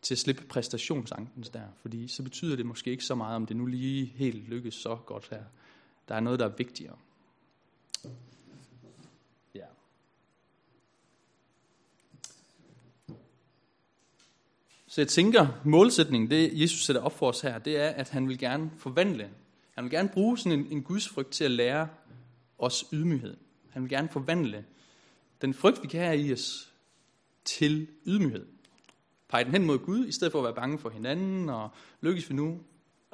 til 0.02 0.14
at 0.14 0.18
slippe 0.18 0.44
præstationsangsten 0.44 1.44
der. 1.54 1.68
Fordi 1.82 2.08
så 2.08 2.24
betyder 2.24 2.56
det 2.56 2.66
måske 2.66 2.92
ikke 2.92 3.04
så 3.04 3.16
meget, 3.16 3.36
om 3.36 3.46
det 3.46 3.58
nu 3.58 3.66
lige 3.66 4.06
helt 4.06 4.50
lykkes 4.50 4.74
så 4.74 4.96
godt 4.96 5.28
her. 5.30 5.44
Der 6.08 6.16
er 6.16 6.20
noget, 6.20 6.40
der 6.40 6.46
er 6.46 6.56
vigtigere. 6.58 6.98
Ja. 9.56 9.66
Så 14.88 15.02
jeg 15.02 15.08
tænker, 15.08 15.48
målsætningen, 15.66 16.30
det 16.32 16.62
Jesus 16.62 16.86
sætter 16.86 17.02
op 17.02 17.18
for 17.18 17.30
os 17.30 17.42
her, 17.42 17.58
det 17.60 17.78
er, 17.78 17.90
at 17.90 18.10
han 18.10 18.28
vil 18.28 18.38
gerne 18.40 18.72
forvandle. 18.78 19.30
Han 19.76 19.84
vil 19.84 19.92
gerne 19.92 20.10
bruge 20.10 20.38
sådan 20.38 20.60
en, 20.60 20.68
en 20.72 20.84
gudsfrygt 20.84 21.32
til 21.32 21.44
at 21.44 21.52
lære 21.52 21.88
os 22.58 22.86
ydmyghed. 22.94 23.38
Han 23.70 23.82
vil 23.82 23.90
gerne 23.90 24.10
forvandle 24.10 24.66
den 25.42 25.54
frygt, 25.54 25.84
vi 25.84 25.88
kan 25.88 26.02
have 26.02 26.18
i 26.18 26.34
os, 26.34 26.74
til 27.46 27.88
ydmyghed. 28.06 28.46
Pege 29.30 29.44
den 29.44 29.52
hen 29.52 29.66
mod 29.66 29.80
Gud, 29.80 30.08
i 30.08 30.12
stedet 30.12 30.32
for 30.32 30.40
at 30.40 30.44
være 30.44 30.56
bange 30.56 30.80
for 30.80 30.90
hinanden, 30.90 31.50
og 31.50 31.70
lykkes 32.02 32.30
vi 32.30 32.36
nu, 32.36 32.60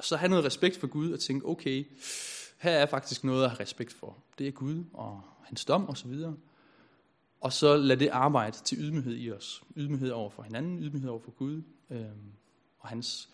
så 0.00 0.16
have 0.16 0.28
noget 0.30 0.44
respekt 0.44 0.76
for 0.76 0.86
Gud, 0.86 1.12
og 1.12 1.20
tænke, 1.20 1.46
okay, 1.46 1.84
her 2.58 2.70
er 2.70 2.86
faktisk 2.86 3.24
noget 3.24 3.44
at 3.44 3.50
have 3.50 3.60
respekt 3.60 3.92
for. 3.92 4.16
Det 4.38 4.48
er 4.48 4.52
Gud 4.52 4.84
og 4.92 5.22
hans 5.42 5.64
dom 5.64 5.88
og 5.88 5.96
så 5.96 6.08
videre. 6.08 6.36
Og 7.44 7.52
så 7.52 7.76
lad 7.76 7.96
det 7.96 8.08
arbejde 8.08 8.56
til 8.56 8.78
ydmyghed 8.78 9.16
i 9.16 9.30
os. 9.30 9.62
Ydmyghed 9.76 10.10
over 10.10 10.30
for 10.30 10.42
hinanden, 10.42 10.78
ydmyghed 10.78 11.10
over 11.10 11.20
for 11.20 11.30
Gud, 11.30 11.62
øh, 11.90 12.06
og 12.78 12.88
hans 12.88 13.28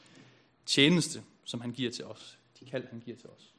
tjeneste, 0.67 1.23
som 1.45 1.61
han 1.61 1.73
giver 1.73 1.91
til 1.91 2.05
os. 2.05 2.39
De 2.61 2.65
kald, 2.65 2.87
han 2.87 3.01
giver 3.01 3.17
til 3.17 3.29
os. 3.29 3.55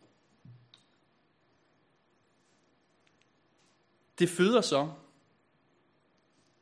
Det 4.19 4.29
føder 4.29 4.61
så 4.61 4.91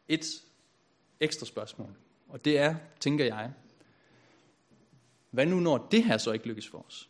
et 0.07 0.25
ekstra 1.19 1.45
spørgsmål. 1.45 1.95
Og 2.27 2.45
det 2.45 2.57
er, 2.57 2.75
tænker 2.99 3.25
jeg, 3.25 3.53
hvad 5.31 5.45
nu 5.45 5.59
når 5.59 5.87
det 5.91 6.03
her 6.03 6.17
så 6.17 6.31
ikke 6.31 6.47
lykkes 6.47 6.67
for 6.67 6.85
os? 6.87 7.09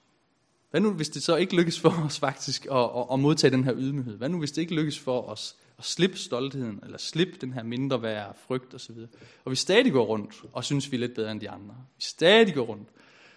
Hvad 0.69 0.81
nu 0.81 0.93
hvis 0.93 1.09
det 1.09 1.23
så 1.23 1.35
ikke 1.35 1.55
lykkes 1.55 1.79
for 1.79 1.89
os 2.05 2.19
faktisk 2.19 2.65
at, 2.65 2.71
at, 2.71 3.05
at 3.11 3.19
modtage 3.19 3.51
den 3.51 3.63
her 3.63 3.73
ydmyghed? 3.75 4.17
Hvad 4.17 4.29
nu 4.29 4.39
hvis 4.39 4.51
det 4.51 4.61
ikke 4.61 4.75
lykkes 4.75 4.99
for 4.99 5.21
os 5.21 5.55
og 5.79 5.85
slippe 5.85 6.17
stoltheden, 6.17 6.79
eller 6.83 6.97
slippe 6.97 7.33
den 7.41 7.53
her 7.53 7.63
mindre 7.63 8.01
værd, 8.01 8.37
frygt 8.47 8.73
osv.? 8.73 8.97
Og 9.45 9.51
vi 9.51 9.55
stadig 9.55 9.91
går 9.91 10.05
rundt 10.05 10.33
og 10.53 10.63
synes, 10.63 10.91
vi 10.91 10.97
er 10.97 10.99
lidt 10.99 11.15
bedre 11.15 11.31
end 11.31 11.41
de 11.41 11.49
andre. 11.49 11.75
Vi 11.97 12.01
stadig 12.01 12.53
går 12.53 12.65
rundt 12.65 12.89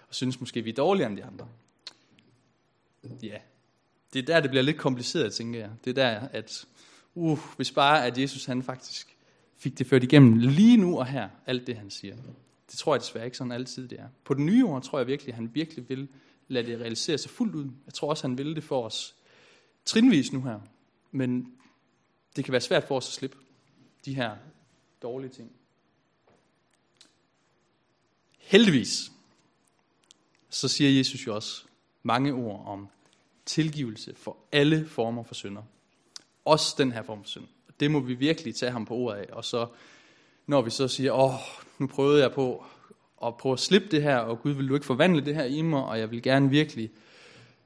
og 0.08 0.14
synes 0.14 0.40
måske, 0.40 0.62
vi 0.62 0.70
er 0.70 0.74
dårligere 0.74 1.10
end 1.10 1.16
de 1.16 1.24
andre. 1.24 1.48
Ja, 3.22 3.38
det 4.12 4.18
er 4.18 4.22
der, 4.22 4.40
det 4.40 4.50
bliver 4.50 4.62
lidt 4.62 4.78
kompliceret, 4.78 5.34
tænker 5.34 5.60
jeg. 5.60 5.70
Det 5.84 5.90
er 5.90 5.94
der, 5.94 6.28
at 6.32 6.64
uh, 7.14 7.38
hvis 7.56 7.72
bare 7.72 8.06
at 8.06 8.18
Jesus 8.18 8.44
han 8.44 8.62
faktisk 8.62 9.16
fik 9.56 9.78
det 9.78 9.86
ført 9.86 10.02
igennem 10.02 10.38
lige 10.38 10.76
nu 10.76 10.98
og 10.98 11.06
her, 11.06 11.28
alt 11.46 11.66
det 11.66 11.76
han 11.76 11.90
siger. 11.90 12.16
Det 12.70 12.78
tror 12.78 12.94
jeg 12.94 13.00
desværre 13.00 13.24
ikke 13.24 13.36
sådan 13.36 13.52
altid 13.52 13.88
det 13.88 14.00
er. 14.00 14.08
På 14.24 14.34
den 14.34 14.46
nye 14.46 14.66
år 14.66 14.80
tror 14.80 14.98
jeg 14.98 15.06
virkelig, 15.06 15.28
at 15.28 15.36
han 15.36 15.50
virkelig 15.54 15.88
vil 15.88 16.08
lade 16.48 16.66
det 16.66 16.80
realisere 16.80 17.18
sig 17.18 17.30
fuldt 17.30 17.54
ud. 17.54 17.70
Jeg 17.86 17.94
tror 17.94 18.10
også, 18.10 18.26
han 18.26 18.38
vil 18.38 18.54
det 18.54 18.64
for 18.64 18.82
os 18.82 19.14
trinvis 19.84 20.32
nu 20.32 20.42
her. 20.42 20.60
Men 21.10 21.52
det 22.36 22.44
kan 22.44 22.52
være 22.52 22.60
svært 22.60 22.84
for 22.84 22.96
os 22.96 23.08
at 23.08 23.12
slippe 23.12 23.36
de 24.04 24.14
her 24.14 24.36
dårlige 25.02 25.30
ting. 25.30 25.52
Heldigvis, 28.38 29.12
så 30.50 30.68
siger 30.68 30.90
Jesus 30.90 31.26
jo 31.26 31.34
også 31.34 31.64
mange 32.02 32.32
ord 32.32 32.66
om 32.66 32.88
tilgivelse 33.46 34.14
for 34.14 34.36
alle 34.52 34.88
former 34.88 35.22
for 35.22 35.34
synder. 35.34 35.62
Også 36.44 36.74
den 36.78 36.92
her 36.92 37.02
form 37.02 37.22
for 37.22 37.28
synd. 37.28 37.46
Det 37.80 37.90
må 37.90 38.00
vi 38.00 38.14
virkelig 38.14 38.54
tage 38.54 38.72
ham 38.72 38.84
på 38.84 38.94
ordet 38.94 39.18
af. 39.18 39.26
Og 39.32 39.44
så, 39.44 39.66
når 40.46 40.62
vi 40.62 40.70
så 40.70 40.88
siger, 40.88 41.12
åh, 41.12 41.34
nu 41.78 41.86
prøvede 41.86 42.22
jeg 42.22 42.32
på 42.32 42.64
at 43.24 43.36
prøve 43.36 43.52
at 43.52 43.60
slippe 43.60 43.88
det 43.88 44.02
her, 44.02 44.16
og 44.16 44.40
Gud, 44.40 44.52
vil 44.52 44.68
du 44.68 44.74
ikke 44.74 44.86
forvandle 44.86 45.24
det 45.24 45.34
her 45.34 45.44
i 45.44 45.62
mig, 45.62 45.84
og 45.84 45.98
jeg 45.98 46.10
vil 46.10 46.22
gerne 46.22 46.50
virkelig 46.50 46.90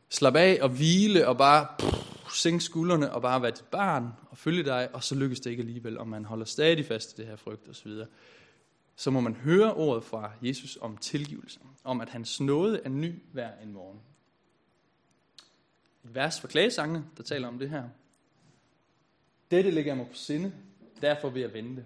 slappe 0.08 0.38
af 0.38 0.58
og 0.62 0.68
hvile, 0.68 1.28
og 1.28 1.38
bare 1.38 1.66
pff, 1.78 2.15
sænke 2.34 2.64
skuldrene, 2.64 3.12
og 3.12 3.22
bare 3.22 3.42
være 3.42 3.50
dit 3.50 3.64
barn, 3.70 4.12
og 4.30 4.38
følge 4.38 4.64
dig, 4.64 4.94
og 4.94 5.04
så 5.04 5.14
lykkes 5.14 5.40
det 5.40 5.50
ikke 5.50 5.60
alligevel, 5.60 5.98
og 5.98 6.08
man 6.08 6.24
holder 6.24 6.44
stadig 6.44 6.86
fast 6.86 7.12
i 7.12 7.16
det 7.16 7.26
her 7.26 7.36
frygt 7.36 7.68
osv., 7.68 7.92
så 8.98 9.10
må 9.10 9.20
man 9.20 9.34
høre 9.34 9.74
ordet 9.74 10.04
fra 10.04 10.32
Jesus 10.42 10.78
om 10.80 10.96
tilgivelse, 10.96 11.60
om 11.84 12.00
at 12.00 12.08
hans 12.08 12.40
nåde 12.40 12.80
er 12.84 12.88
ny 12.88 13.22
hver 13.32 13.50
en 13.62 13.72
morgen. 13.72 14.00
Et 16.04 16.14
vers 16.14 16.40
fra 16.40 16.48
klagesangene, 16.48 17.04
der 17.16 17.22
taler 17.22 17.48
om 17.48 17.58
det 17.58 17.70
her. 17.70 17.88
Dette 19.50 19.70
ligger 19.70 19.90
jeg 19.90 19.96
mig 19.96 20.08
på 20.08 20.14
sinde, 20.14 20.52
derfor 21.00 21.30
vil 21.30 21.40
jeg 21.42 21.52
vente. 21.52 21.84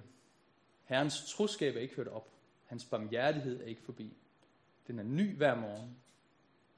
Herrens 0.85 1.31
troskab 1.31 1.76
er 1.76 1.81
ikke 1.81 1.94
hørt 1.94 2.09
op. 2.09 2.29
Hans 2.66 2.85
barmhjertighed 2.85 3.61
er 3.61 3.64
ikke 3.64 3.83
forbi. 3.83 4.16
Den 4.87 4.98
er 4.98 5.03
ny 5.03 5.37
hver 5.37 5.55
morgen. 5.55 5.96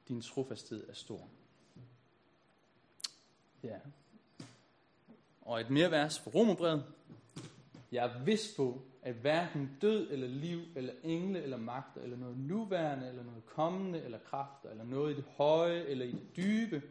Din 0.09 0.23
trofasthed 0.23 0.89
er 0.89 0.95
stor. 0.95 1.29
Ja. 3.65 3.77
Og 5.41 5.61
et 5.61 5.71
mere 5.71 5.91
vers 5.91 6.19
fra 6.19 6.31
Romerbrevet. 6.31 6.85
Jeg 7.93 8.07
er 8.07 8.25
vidst 8.25 8.57
på, 8.57 8.83
at 9.03 9.15
hverken 9.15 9.71
død 9.81 10.11
eller 10.11 10.29
liv, 10.29 10.61
eller 10.77 10.93
engle 11.05 11.43
eller 11.43 11.57
magter, 11.57 12.01
eller 12.01 12.17
noget 12.17 12.39
nuværende, 12.39 13.09
eller 13.09 13.25
noget 13.25 13.47
kommende, 13.47 14.03
eller 14.03 14.19
kræfter, 14.19 14.71
eller 14.71 14.85
noget 14.85 15.13
i 15.13 15.17
det 15.17 15.25
høje, 15.37 15.81
eller 15.81 16.05
i 16.05 16.11
det 16.11 16.37
dybe, 16.37 16.83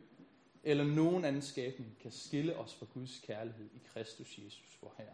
eller 0.63 0.84
nogen 0.84 1.25
anden 1.25 1.41
skabning 1.41 1.97
kan 2.01 2.12
skille 2.12 2.55
os 2.55 2.75
fra 2.75 2.86
Guds 2.93 3.21
kærlighed 3.27 3.65
i 3.65 3.79
Kristus 3.93 4.38
Jesus, 4.38 4.77
vor 4.81 4.93
Herre. 4.97 5.10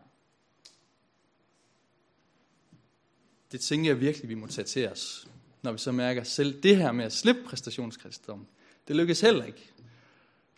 Det 3.52 3.62
tænker 3.62 3.90
jeg 3.90 4.00
virkelig, 4.00 4.30
vi 4.30 4.36
må 4.36 4.48
tage 4.48 4.66
til 4.66 4.90
os, 4.90 5.28
når 5.62 5.72
vi 5.72 5.78
så 5.78 5.92
mærker 5.92 6.24
selv 6.24 6.64
det 6.64 6.78
her 6.78 6.92
med 6.92 7.06
at 7.06 7.14
slippe 7.14 7.44
præstationskristendom. 7.44 8.48
Det 8.88 8.96
lykkes 8.96 9.22
heller 9.22 9.46
ikke. 9.46 9.72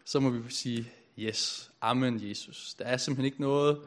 Så 0.09 0.19
må 0.19 0.29
vi 0.29 0.51
sige, 0.51 0.91
yes, 1.19 1.71
amen 1.81 2.29
Jesus. 2.29 2.73
Der 2.73 2.85
er 2.85 2.97
simpelthen 2.97 3.25
ikke 3.25 3.41
noget, 3.41 3.81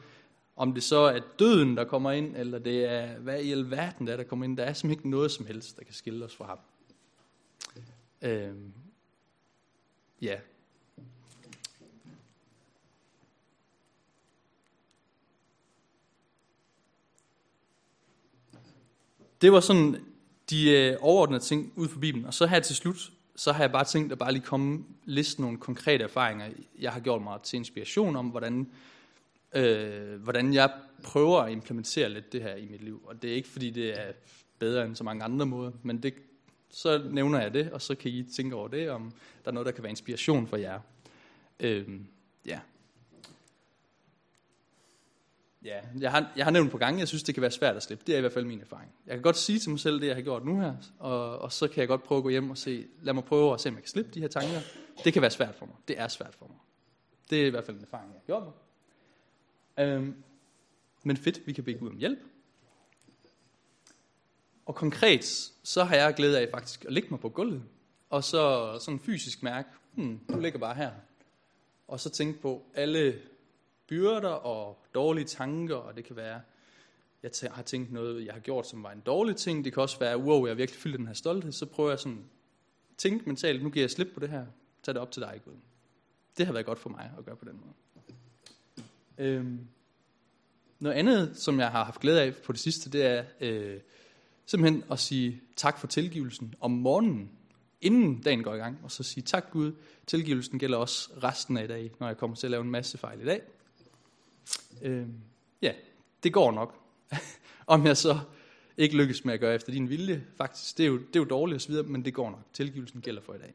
om 0.56 0.74
det 0.74 0.82
så 0.82 0.96
er 0.96 1.20
døden, 1.38 1.76
der 1.76 1.84
kommer 1.84 2.10
ind, 2.10 2.36
eller 2.36 2.58
det 2.58 2.84
er, 2.84 3.18
hvad 3.18 3.40
i 3.40 3.52
alverden 3.52 4.06
der, 4.06 4.16
der 4.16 4.24
kommer 4.24 4.44
ind. 4.44 4.56
Der 4.56 4.64
er 4.64 4.72
simpelthen 4.72 5.00
ikke 5.00 5.10
noget 5.10 5.30
som 5.30 5.46
helst, 5.46 5.76
der 5.76 5.84
kan 5.84 5.94
skille 5.94 6.24
os 6.24 6.36
fra 6.36 6.46
ham. 6.46 6.58
Øhm, 8.22 8.72
ja, 10.20 10.40
Det 19.40 19.52
var 19.52 19.60
sådan 19.60 20.04
de 20.50 20.70
øh, 20.70 20.96
overordnede 21.00 21.42
ting 21.42 21.72
ud 21.76 21.88
for 21.88 22.00
Bibelen. 22.00 22.26
Og 22.26 22.34
så 22.34 22.46
her 22.46 22.60
til 22.60 22.76
slut, 22.76 23.11
så 23.36 23.52
har 23.52 23.62
jeg 23.62 23.72
bare 23.72 23.84
tænkt 23.84 24.12
at 24.12 24.18
bare 24.18 24.32
lige 24.32 24.44
komme 24.44 24.84
liste 25.04 25.40
nogle 25.40 25.58
konkrete 25.58 26.04
erfaringer, 26.04 26.50
jeg 26.78 26.92
har 26.92 27.00
gjort 27.00 27.22
mig 27.22 27.40
til 27.42 27.56
inspiration 27.56 28.16
om, 28.16 28.26
hvordan, 28.26 28.70
øh, 29.54 30.22
hvordan 30.22 30.54
jeg 30.54 30.70
prøver 31.02 31.40
at 31.40 31.52
implementere 31.52 32.08
lidt 32.08 32.32
det 32.32 32.42
her 32.42 32.54
i 32.54 32.66
mit 32.66 32.82
liv. 32.82 33.02
Og 33.06 33.22
det 33.22 33.30
er 33.30 33.34
ikke 33.34 33.48
fordi, 33.48 33.70
det 33.70 34.00
er 34.00 34.12
bedre 34.58 34.84
end 34.84 34.96
så 34.96 35.04
mange 35.04 35.24
andre 35.24 35.46
måder, 35.46 35.70
men 35.82 36.02
det, 36.02 36.14
så 36.70 37.02
nævner 37.10 37.40
jeg 37.40 37.54
det, 37.54 37.72
og 37.72 37.82
så 37.82 37.94
kan 37.94 38.10
I 38.10 38.22
tænke 38.22 38.56
over 38.56 38.68
det, 38.68 38.90
om 38.90 39.12
der 39.44 39.50
er 39.50 39.54
noget, 39.54 39.66
der 39.66 39.72
kan 39.72 39.82
være 39.82 39.90
inspiration 39.90 40.46
for 40.46 40.56
jer. 40.56 40.80
Øh, 41.60 41.88
ja. 42.46 42.60
Ja, 45.64 45.80
jeg 46.00 46.10
har, 46.10 46.32
jeg 46.36 46.46
har 46.46 46.50
nævnt 46.50 46.70
på 46.70 46.78
gange, 46.78 47.00
jeg 47.00 47.08
synes, 47.08 47.22
det 47.22 47.34
kan 47.34 47.42
være 47.42 47.50
svært 47.50 47.76
at 47.76 47.82
slippe. 47.82 48.04
Det 48.06 48.12
er 48.12 48.18
i 48.18 48.20
hvert 48.20 48.32
fald 48.32 48.44
min 48.44 48.60
erfaring. 48.60 48.92
Jeg 49.06 49.14
kan 49.14 49.22
godt 49.22 49.36
sige 49.36 49.58
til 49.58 49.70
mig 49.70 49.80
selv 49.80 50.00
det, 50.00 50.06
jeg 50.06 50.14
har 50.14 50.22
gjort 50.22 50.44
nu 50.44 50.60
her, 50.60 50.74
og, 50.98 51.38
og 51.38 51.52
så 51.52 51.68
kan 51.68 51.80
jeg 51.80 51.88
godt 51.88 52.02
prøve 52.02 52.16
at 52.18 52.22
gå 52.22 52.28
hjem 52.28 52.50
og 52.50 52.58
se, 52.58 52.86
lad 53.02 53.14
mig 53.14 53.24
prøve 53.24 53.54
at 53.54 53.60
se, 53.60 53.68
om 53.68 53.74
jeg 53.74 53.82
kan 53.82 53.90
slippe 53.90 54.10
de 54.14 54.20
her 54.20 54.28
tanker. 54.28 54.60
Det 55.04 55.12
kan 55.12 55.22
være 55.22 55.30
svært 55.30 55.54
for 55.54 55.66
mig. 55.66 55.74
Det 55.88 56.00
er 56.00 56.08
svært 56.08 56.34
for 56.34 56.46
mig. 56.46 56.56
Det 57.30 57.42
er 57.42 57.46
i 57.46 57.50
hvert 57.50 57.64
fald 57.64 57.76
en 57.76 57.82
erfaring, 57.82 58.12
jeg 58.12 58.20
har 58.20 58.26
gjort 58.26 58.42
mig. 58.42 58.52
Øhm, 59.86 60.14
men 61.02 61.16
fedt, 61.16 61.46
vi 61.46 61.52
kan 61.52 61.64
bede 61.64 61.78
Gud 61.78 61.88
om 61.88 61.96
hjælp. 61.96 62.18
Og 64.66 64.74
konkret, 64.74 65.52
så 65.62 65.84
har 65.84 65.96
jeg 65.96 66.14
glæde 66.14 66.40
af 66.40 66.48
faktisk 66.50 66.84
at 66.84 66.92
ligge 66.92 67.08
mig 67.10 67.20
på 67.20 67.28
gulvet, 67.28 67.62
og 68.10 68.24
så 68.24 68.72
sådan 68.80 69.00
fysisk 69.00 69.42
mærke, 69.42 69.68
hmm, 69.94 70.20
du 70.28 70.40
ligger 70.40 70.58
bare 70.58 70.74
her. 70.74 70.90
Og 71.88 72.00
så 72.00 72.10
tænke 72.10 72.40
på 72.40 72.62
alle 72.74 73.20
byrder 73.88 74.28
og 74.28 74.84
dårlige 74.94 75.24
tanker, 75.24 75.76
og 75.76 75.96
det 75.96 76.04
kan 76.04 76.16
være, 76.16 76.40
jeg 77.22 77.30
har 77.52 77.62
tænkt 77.62 77.92
noget, 77.92 78.26
jeg 78.26 78.32
har 78.32 78.40
gjort, 78.40 78.66
som 78.66 78.82
var 78.82 78.92
en 78.92 79.00
dårlig 79.00 79.36
ting. 79.36 79.64
Det 79.64 79.72
kan 79.72 79.82
også 79.82 79.98
være, 79.98 80.18
wow, 80.18 80.46
jeg 80.46 80.50
har 80.50 80.56
virkelig 80.56 80.80
fyldt 80.80 80.98
den 80.98 81.06
her 81.06 81.14
stolthed. 81.14 81.52
Så 81.52 81.66
prøver 81.66 81.90
jeg 81.90 81.98
sådan 81.98 82.24
tænke 82.98 83.24
mentalt, 83.26 83.62
nu 83.62 83.70
giver 83.70 83.82
jeg 83.82 83.90
slip 83.90 84.08
på 84.14 84.20
det 84.20 84.28
her. 84.28 84.46
Tag 84.82 84.94
det 84.94 85.02
op 85.02 85.10
til 85.10 85.22
dig, 85.22 85.40
Gud. 85.44 85.52
Det 86.38 86.46
har 86.46 86.52
været 86.52 86.66
godt 86.66 86.78
for 86.78 86.90
mig 86.90 87.12
at 87.18 87.24
gøre 87.24 87.36
på 87.36 87.44
den 87.44 87.60
måde. 87.60 87.74
Øhm, 89.18 89.66
noget 90.80 90.96
andet, 90.96 91.36
som 91.36 91.60
jeg 91.60 91.70
har 91.70 91.84
haft 91.84 92.00
glæde 92.00 92.22
af 92.22 92.34
på 92.34 92.52
det 92.52 92.60
sidste, 92.60 92.90
det 92.90 93.06
er 93.06 93.24
øh, 93.40 93.80
simpelthen 94.46 94.84
at 94.90 94.98
sige 94.98 95.40
tak 95.56 95.78
for 95.78 95.86
tilgivelsen 95.86 96.54
om 96.60 96.70
morgenen, 96.70 97.30
inden 97.80 98.22
dagen 98.22 98.42
går 98.42 98.54
i 98.54 98.58
gang, 98.58 98.78
og 98.82 98.90
så 98.90 99.02
sige 99.02 99.24
tak 99.24 99.50
Gud, 99.50 99.72
tilgivelsen 100.06 100.58
gælder 100.58 100.78
også 100.78 101.10
resten 101.22 101.56
af 101.56 101.64
i 101.64 101.66
dag, 101.66 101.90
når 102.00 102.06
jeg 102.06 102.16
kommer 102.16 102.36
til 102.36 102.46
at 102.46 102.50
lave 102.50 102.64
en 102.64 102.70
masse 102.70 102.98
fejl 102.98 103.20
i 103.20 103.24
dag. 103.24 103.42
Øh, 104.82 105.06
ja, 105.62 105.72
det 106.22 106.32
går 106.32 106.52
nok. 106.52 106.78
Om 107.66 107.86
jeg 107.86 107.96
så 107.96 108.20
ikke 108.76 108.96
lykkes 108.96 109.24
med 109.24 109.34
at 109.34 109.40
gøre 109.40 109.54
efter 109.54 109.72
din 109.72 109.88
vilje, 109.88 110.24
faktisk, 110.36 110.78
det 110.78 110.84
er 110.84 110.88
jo, 110.88 110.98
det 110.98 111.16
er 111.16 111.20
jo 111.20 111.24
dårligt 111.24 111.56
osv., 111.56 111.74
men 111.84 112.04
det 112.04 112.14
går 112.14 112.30
nok. 112.30 112.42
Tilgivelsen 112.52 113.00
gælder 113.00 113.22
for 113.22 113.34
i 113.34 113.38
dag. 113.38 113.54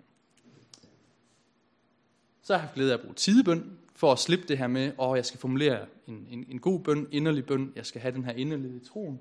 Så 2.42 2.54
har 2.54 2.60
jeg 2.60 2.68
haft 2.68 2.76
glæde 2.76 2.92
af 2.92 2.98
at 2.98 3.02
bruge 3.02 3.16
tidebøn, 3.16 3.78
for 3.96 4.12
at 4.12 4.20
slippe 4.20 4.48
det 4.48 4.58
her 4.58 4.68
med, 4.68 4.92
at 5.02 5.16
jeg 5.16 5.26
skal 5.26 5.40
formulere 5.40 5.86
en, 6.08 6.28
en, 6.32 6.46
en 6.50 6.60
god 6.60 6.80
bøn, 6.80 7.08
inderlig 7.12 7.46
bøn, 7.46 7.74
jeg 7.76 7.86
skal 7.86 8.02
have 8.02 8.14
den 8.14 8.26
her 8.26 8.32
inderlige 8.32 8.80
troen. 8.80 9.20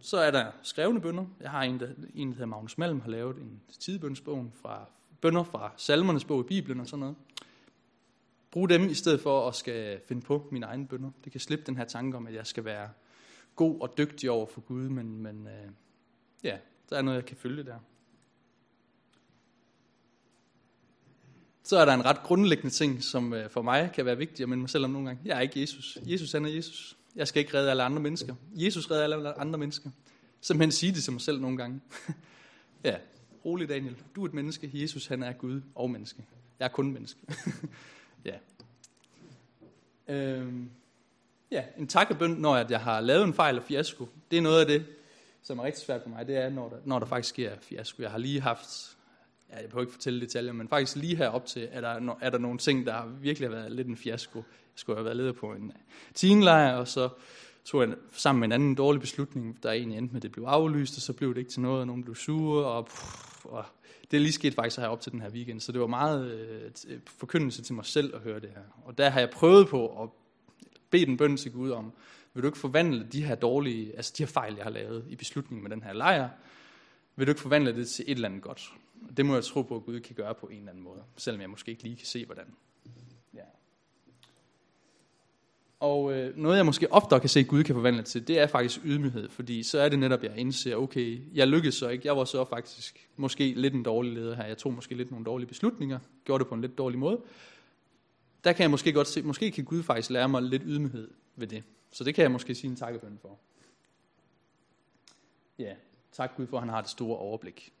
Så 0.00 0.16
er 0.16 0.30
der 0.30 0.46
skrevne 0.62 1.00
bønder. 1.00 1.26
Jeg 1.40 1.50
har 1.50 1.62
en, 1.62 1.80
der, 1.80 1.88
en, 2.14 2.28
der 2.28 2.34
hedder 2.34 2.46
Magnus 2.46 2.78
Malm, 2.78 3.00
har 3.00 3.10
lavet 3.10 3.36
en 3.36 3.60
tidebønsbog 3.78 4.50
fra 4.62 4.88
bønder 5.20 5.44
fra 5.44 5.72
salmernes 5.76 6.24
bog 6.24 6.40
i 6.40 6.48
Bibelen 6.48 6.80
og 6.80 6.86
sådan 6.86 7.00
noget. 7.00 7.16
Brug 8.50 8.68
dem 8.68 8.88
i 8.88 8.94
stedet 8.94 9.20
for 9.20 9.48
at 9.48 9.54
skal 9.54 10.00
finde 10.08 10.22
på 10.22 10.48
mine 10.52 10.66
egne 10.66 10.86
bønder. 10.86 11.10
Det 11.24 11.32
kan 11.32 11.40
slippe 11.40 11.64
den 11.66 11.76
her 11.76 11.84
tanke 11.84 12.16
om, 12.16 12.26
at 12.26 12.34
jeg 12.34 12.46
skal 12.46 12.64
være 12.64 12.88
god 13.56 13.80
og 13.80 13.98
dygtig 13.98 14.30
over 14.30 14.46
for 14.46 14.60
Gud, 14.60 14.88
men, 14.88 15.22
men 15.22 15.46
øh, 15.46 15.70
ja, 16.44 16.58
der 16.90 16.96
er 16.96 17.02
noget, 17.02 17.16
jeg 17.16 17.26
kan 17.26 17.36
følge 17.36 17.64
der. 17.64 17.78
Så 21.62 21.76
er 21.76 21.84
der 21.84 21.94
en 21.94 22.04
ret 22.04 22.22
grundlæggende 22.22 22.70
ting, 22.70 23.02
som 23.02 23.34
øh, 23.34 23.50
for 23.50 23.62
mig 23.62 23.90
kan 23.94 24.04
være 24.04 24.16
vigtig 24.16 24.42
at 24.42 24.48
minde 24.48 24.60
mig 24.60 24.70
selv 24.70 24.84
om 24.84 24.90
nogle 24.90 25.06
gange. 25.06 25.22
Jeg 25.24 25.36
er 25.36 25.40
ikke 25.40 25.60
Jesus. 25.60 25.98
Jesus 26.02 26.32
han 26.32 26.44
er 26.44 26.48
Jesus. 26.48 26.96
Jeg 27.16 27.28
skal 27.28 27.40
ikke 27.40 27.58
redde 27.58 27.70
alle 27.70 27.82
andre 27.82 28.02
mennesker. 28.02 28.34
Jesus 28.54 28.90
redder 28.90 29.02
alle 29.04 29.38
andre 29.38 29.58
mennesker. 29.58 29.90
Simpelthen 30.40 30.72
sige 30.72 30.92
det 30.92 31.02
til 31.02 31.12
mig 31.12 31.22
selv 31.22 31.40
nogle 31.40 31.56
gange. 31.56 31.80
ja, 32.84 32.96
rolig 33.44 33.68
Daniel. 33.68 33.96
Du 34.16 34.22
er 34.22 34.26
et 34.26 34.34
menneske. 34.34 34.70
Jesus 34.74 35.06
han 35.06 35.22
er 35.22 35.32
Gud 35.32 35.60
og 35.74 35.90
menneske. 35.90 36.24
Jeg 36.58 36.64
er 36.64 36.68
kun 36.68 36.92
menneske. 36.92 37.20
Ja. 38.24 38.34
Øhm, 40.08 40.70
ja, 41.50 41.64
en 41.78 41.86
takkebøn, 41.86 42.30
når 42.30 42.56
jeg 42.56 42.80
har 42.80 43.00
lavet 43.00 43.24
en 43.24 43.34
fejl 43.34 43.56
og 43.56 43.62
fiasko. 43.62 44.08
Det 44.30 44.36
er 44.36 44.42
noget 44.42 44.60
af 44.60 44.66
det, 44.66 44.86
som 45.42 45.58
er 45.58 45.64
rigtig 45.64 45.84
svært 45.84 46.02
for 46.02 46.08
mig. 46.08 46.26
Det 46.26 46.36
er, 46.36 46.48
når 46.48 46.68
der, 46.68 46.76
når 46.84 46.98
der 46.98 47.06
faktisk 47.06 47.28
sker 47.28 47.52
fiasko. 47.60 48.02
Jeg 48.02 48.10
har 48.10 48.18
lige 48.18 48.40
haft, 48.40 48.96
ja, 49.50 49.56
jeg 49.56 49.64
behøver 49.64 49.82
ikke 49.82 49.92
fortælle 49.92 50.20
detaljer, 50.20 50.52
men 50.52 50.68
faktisk 50.68 50.96
lige 50.96 51.16
herop 51.16 51.46
til, 51.46 51.68
er 51.72 51.80
der, 51.80 52.16
er 52.20 52.30
der 52.30 52.38
nogle 52.38 52.58
ting, 52.58 52.86
der 52.86 53.06
virkelig 53.06 53.48
har 53.48 53.56
været 53.56 53.72
lidt 53.72 53.88
en 53.88 53.96
fiasko. 53.96 54.38
Jeg 54.38 54.44
skulle 54.74 54.96
have 54.96 55.04
været 55.04 55.16
leder 55.16 55.32
på 55.32 55.52
en 55.52 55.64
øh, 55.64 55.76
teenlejr, 56.14 56.76
og 56.76 56.88
så 56.88 57.08
tog 57.64 57.82
jeg 57.82 57.94
sammen 58.12 58.40
med 58.40 58.48
en 58.48 58.52
anden 58.52 58.74
dårlig 58.74 59.00
beslutning, 59.00 59.62
der 59.62 59.72
egentlig 59.72 59.98
endte 59.98 60.12
med, 60.12 60.18
at 60.18 60.22
det 60.22 60.32
blev 60.32 60.44
aflyst, 60.44 60.96
og 60.96 61.02
så 61.02 61.12
blev 61.12 61.34
det 61.34 61.38
ikke 61.38 61.50
til 61.50 61.60
noget, 61.60 61.80
og 61.80 61.86
nogen 61.86 62.04
blev 62.04 62.14
sure, 62.14 62.66
og, 62.66 62.86
pff, 62.86 63.44
og 63.44 63.64
det 64.10 64.16
er 64.16 64.20
lige 64.20 64.32
sket 64.32 64.54
faktisk 64.54 64.78
her 64.78 64.86
op 64.86 65.00
til 65.00 65.12
den 65.12 65.20
her 65.20 65.30
weekend, 65.30 65.60
så 65.60 65.72
det 65.72 65.80
var 65.80 65.86
meget 65.86 66.30
øh, 66.30 66.70
øh, 66.88 67.00
forkyndelse 67.06 67.62
til 67.62 67.74
mig 67.74 67.84
selv 67.84 68.14
at 68.14 68.20
høre 68.20 68.40
det 68.40 68.50
her. 68.50 68.62
Og 68.84 68.98
der 68.98 69.08
har 69.08 69.20
jeg 69.20 69.30
prøvet 69.30 69.68
på 69.68 70.02
at 70.02 70.08
bede 70.90 71.06
den 71.06 71.16
bøn 71.16 71.36
til 71.36 71.52
Gud 71.52 71.70
om, 71.70 71.92
vil 72.34 72.42
du 72.42 72.48
ikke 72.48 72.58
forvandle 72.58 73.06
de 73.12 73.24
her 73.24 73.34
dårlige, 73.34 73.96
altså 73.96 74.14
de 74.18 74.22
her 74.22 74.28
fejl, 74.28 74.54
jeg 74.54 74.64
har 74.64 74.70
lavet 74.70 75.04
i 75.08 75.16
beslutningen 75.16 75.62
med 75.62 75.70
den 75.70 75.82
her 75.82 75.92
lejr, 75.92 76.28
vil 77.16 77.26
du 77.26 77.30
ikke 77.30 77.40
forvandle 77.40 77.76
det 77.76 77.88
til 77.88 78.04
et 78.08 78.14
eller 78.14 78.28
andet 78.28 78.42
godt? 78.42 78.72
Det 79.16 79.26
må 79.26 79.34
jeg 79.34 79.44
tro 79.44 79.62
på, 79.62 79.76
at 79.76 79.84
Gud 79.84 80.00
kan 80.00 80.14
gøre 80.14 80.34
på 80.34 80.46
en 80.46 80.58
eller 80.58 80.70
anden 80.70 80.84
måde, 80.84 81.02
selvom 81.16 81.40
jeg 81.40 81.50
måske 81.50 81.70
ikke 81.70 81.82
lige 81.82 81.96
kan 81.96 82.06
se, 82.06 82.24
hvordan. 82.24 82.46
Og 85.80 86.12
øh, 86.12 86.36
noget, 86.36 86.56
jeg 86.56 86.66
måske 86.66 86.92
oftere 86.92 87.20
kan 87.20 87.28
se, 87.28 87.40
at 87.40 87.48
Gud 87.48 87.64
kan 87.64 87.74
forvandle 87.74 88.02
til, 88.02 88.28
det 88.28 88.38
er 88.38 88.46
faktisk 88.46 88.80
ydmyghed. 88.84 89.28
Fordi 89.28 89.62
så 89.62 89.78
er 89.78 89.88
det 89.88 89.98
netop, 89.98 90.22
jeg 90.22 90.38
indser, 90.38 90.76
okay, 90.76 91.20
jeg 91.34 91.48
lykkedes 91.48 91.74
så 91.74 91.88
ikke. 91.88 92.06
Jeg 92.06 92.16
var 92.16 92.24
så 92.24 92.44
faktisk 92.44 93.08
måske 93.16 93.52
lidt 93.56 93.74
en 93.74 93.82
dårlig 93.82 94.12
leder 94.12 94.36
her. 94.36 94.44
Jeg 94.44 94.58
tog 94.58 94.72
måske 94.72 94.94
lidt 94.94 95.10
nogle 95.10 95.26
dårlige 95.26 95.48
beslutninger. 95.48 95.98
Gjorde 96.24 96.44
det 96.44 96.48
på 96.48 96.54
en 96.54 96.60
lidt 96.60 96.78
dårlig 96.78 96.98
måde. 96.98 97.20
Der 98.44 98.52
kan 98.52 98.62
jeg 98.62 98.70
måske 98.70 98.92
godt 98.92 99.08
se, 99.08 99.22
måske 99.22 99.50
kan 99.50 99.64
Gud 99.64 99.82
faktisk 99.82 100.10
lære 100.10 100.28
mig 100.28 100.42
lidt 100.42 100.62
ydmyghed 100.66 101.10
ved 101.36 101.46
det. 101.46 101.62
Så 101.90 102.04
det 102.04 102.14
kan 102.14 102.22
jeg 102.22 102.30
måske 102.30 102.54
sige 102.54 102.70
en 102.70 102.76
takkebøn 102.76 103.18
for. 103.22 103.38
Ja, 105.58 105.74
tak 106.12 106.36
Gud 106.36 106.46
for, 106.46 106.56
at 106.56 106.62
han 106.62 106.68
har 106.68 106.80
det 106.80 106.90
store 106.90 107.18
overblik. 107.18 107.72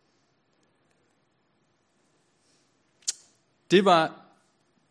Det 3.70 3.84
var 3.84 4.27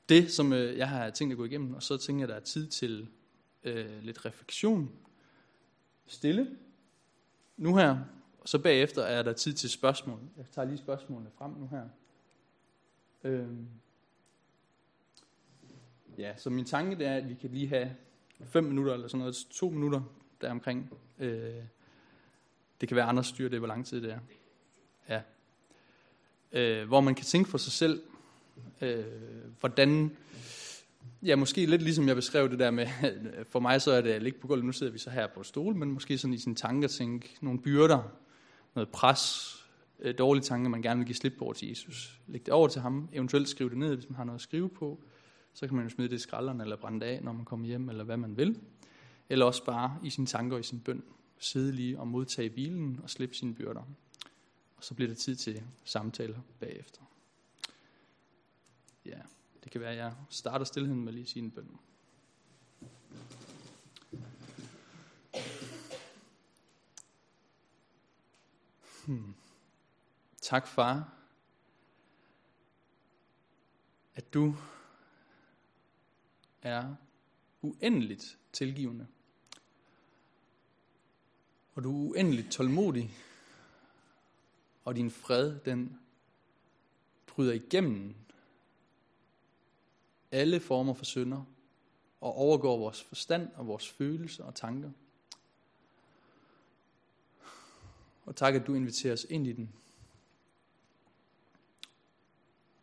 det, 0.09 0.31
som 0.31 0.53
øh, 0.53 0.77
jeg 0.77 0.89
har 0.89 1.09
tænkt 1.09 1.31
at 1.31 1.37
gå 1.37 1.45
igennem, 1.45 1.73
og 1.73 1.83
så 1.83 1.97
tænker 1.97 2.21
jeg, 2.21 2.23
at 2.23 2.29
der 2.29 2.35
er 2.35 2.45
tid 2.45 2.67
til 2.67 3.07
øh, 3.63 4.03
lidt 4.03 4.25
refleksion. 4.25 4.91
Stille. 6.05 6.57
Nu 7.57 7.75
her. 7.75 7.97
Og 8.39 8.49
så 8.49 8.59
bagefter 8.59 9.01
er 9.01 9.23
der 9.23 9.33
tid 9.33 9.53
til 9.53 9.69
spørgsmål. 9.69 10.19
Jeg 10.37 10.45
tager 10.51 10.65
lige 10.65 10.77
spørgsmålene 10.77 11.29
frem 11.37 11.51
nu 11.51 11.67
her. 11.67 11.89
Øh, 13.23 13.47
ja, 16.17 16.37
så 16.37 16.49
min 16.49 16.65
tanke 16.65 16.95
det 16.95 17.07
er, 17.07 17.15
at 17.15 17.29
vi 17.29 17.33
kan 17.33 17.49
lige 17.49 17.67
have 17.67 17.95
fem 18.45 18.63
minutter 18.63 18.93
eller 18.93 19.07
sådan 19.07 19.19
noget, 19.19 19.35
to 19.51 19.69
minutter 19.69 20.01
deromkring. 20.41 20.93
Øh, 21.19 21.63
det 22.81 22.89
kan 22.89 22.95
være 22.95 23.05
andre 23.05 23.23
styre 23.23 23.49
det, 23.49 23.59
hvor 23.59 23.67
lang 23.67 23.85
tid 23.85 24.01
det 24.01 24.11
er. 24.11 24.19
Ja. 25.09 25.21
Øh, 26.51 26.87
hvor 26.87 27.01
man 27.01 27.15
kan 27.15 27.25
tænke 27.25 27.49
for 27.49 27.57
sig 27.57 27.71
selv, 27.71 28.01
øh, 28.81 29.05
hvordan, 29.59 30.11
ja 31.23 31.35
måske 31.35 31.65
lidt 31.65 31.81
ligesom 31.81 32.07
jeg 32.07 32.15
beskrev 32.15 32.49
det 32.49 32.59
der 32.59 32.71
med, 32.71 32.87
for 33.51 33.59
mig 33.59 33.81
så 33.81 33.91
er 33.91 34.01
det 34.01 34.11
at 34.11 34.23
ligge 34.23 34.39
på 34.39 34.47
gulvet, 34.47 34.65
nu 34.65 34.71
sidder 34.71 34.91
vi 34.91 34.97
så 34.97 35.09
her 35.09 35.27
på 35.27 35.43
stol, 35.43 35.75
men 35.75 35.91
måske 35.91 36.17
sådan 36.17 36.33
i 36.33 36.37
sine 36.37 36.55
tanker 36.55 36.87
tænke 36.87 37.37
nogle 37.41 37.59
byrder, 37.59 38.11
noget 38.75 38.89
pres, 38.89 39.53
øh, 39.99 40.17
dårlige 40.17 40.43
tanker, 40.43 40.69
man 40.69 40.81
gerne 40.81 40.97
vil 40.97 41.07
give 41.07 41.15
slip 41.15 41.33
på 41.39 41.53
til 41.55 41.67
Jesus. 41.69 42.19
Læg 42.27 42.45
det 42.45 42.53
over 42.53 42.67
til 42.67 42.81
ham, 42.81 43.09
eventuelt 43.13 43.49
skrive 43.49 43.69
det 43.69 43.77
ned, 43.77 43.95
hvis 43.95 44.09
man 44.09 44.15
har 44.15 44.23
noget 44.23 44.37
at 44.37 44.43
skrive 44.43 44.69
på. 44.69 45.03
Så 45.53 45.67
kan 45.67 45.75
man 45.75 45.85
jo 45.85 45.89
smide 45.89 46.09
det 46.09 46.15
i 46.15 46.19
skralderen 46.19 46.61
eller 46.61 46.75
brænde 46.75 46.99
det 46.99 47.05
af, 47.05 47.23
når 47.23 47.31
man 47.31 47.45
kommer 47.45 47.65
hjem, 47.65 47.89
eller 47.89 48.03
hvad 48.03 48.17
man 48.17 48.37
vil. 48.37 48.59
Eller 49.29 49.45
også 49.45 49.65
bare 49.65 49.97
i 50.03 50.09
sine 50.09 50.27
tanker 50.27 50.55
og 50.55 50.59
i 50.59 50.63
sin 50.63 50.79
bøn 50.79 51.03
sidde 51.39 51.71
lige 51.71 51.99
og 51.99 52.07
modtage 52.07 52.49
hvilen 52.49 52.99
og 53.03 53.09
slippe 53.09 53.35
sine 53.35 53.53
byrder. 53.53 53.81
Og 54.77 54.83
så 54.83 54.93
bliver 54.93 55.07
det 55.07 55.17
tid 55.17 55.35
til 55.35 55.61
samtaler 55.83 56.39
bagefter. 56.59 57.01
Ja, 59.07 59.21
det 59.63 59.71
kan 59.71 59.81
være, 59.81 59.91
at 59.91 59.97
jeg 59.97 60.15
starter 60.29 60.65
stillheden 60.65 61.03
med 61.03 61.13
lige 61.13 61.23
at 61.23 61.29
sige 61.29 61.43
en 61.43 61.51
bøn. 61.51 61.79
Hmm. 69.05 69.35
Tak, 70.41 70.67
far, 70.67 71.13
at 74.15 74.33
du 74.33 74.55
er 76.61 76.95
uendeligt 77.61 78.37
tilgivende. 78.53 79.07
Og 81.73 81.83
du 81.83 81.89
er 81.89 82.09
uendeligt 82.09 82.51
tålmodig. 82.51 83.11
Og 84.85 84.95
din 84.95 85.11
fred, 85.11 85.59
den 85.59 85.99
bryder 87.27 87.53
igennem 87.53 88.15
alle 90.31 90.59
former 90.59 90.93
for 90.93 91.05
synder 91.05 91.43
og 92.21 92.35
overgår 92.35 92.77
vores 92.77 93.03
forstand 93.03 93.49
og 93.55 93.67
vores 93.67 93.89
følelser 93.89 94.43
og 94.43 94.55
tanker. 94.55 94.91
Og 98.25 98.35
tak, 98.35 98.55
at 98.55 98.67
du 98.67 98.73
inviterer 98.73 99.13
os 99.13 99.25
ind 99.29 99.47
i 99.47 99.53
den. 99.53 99.73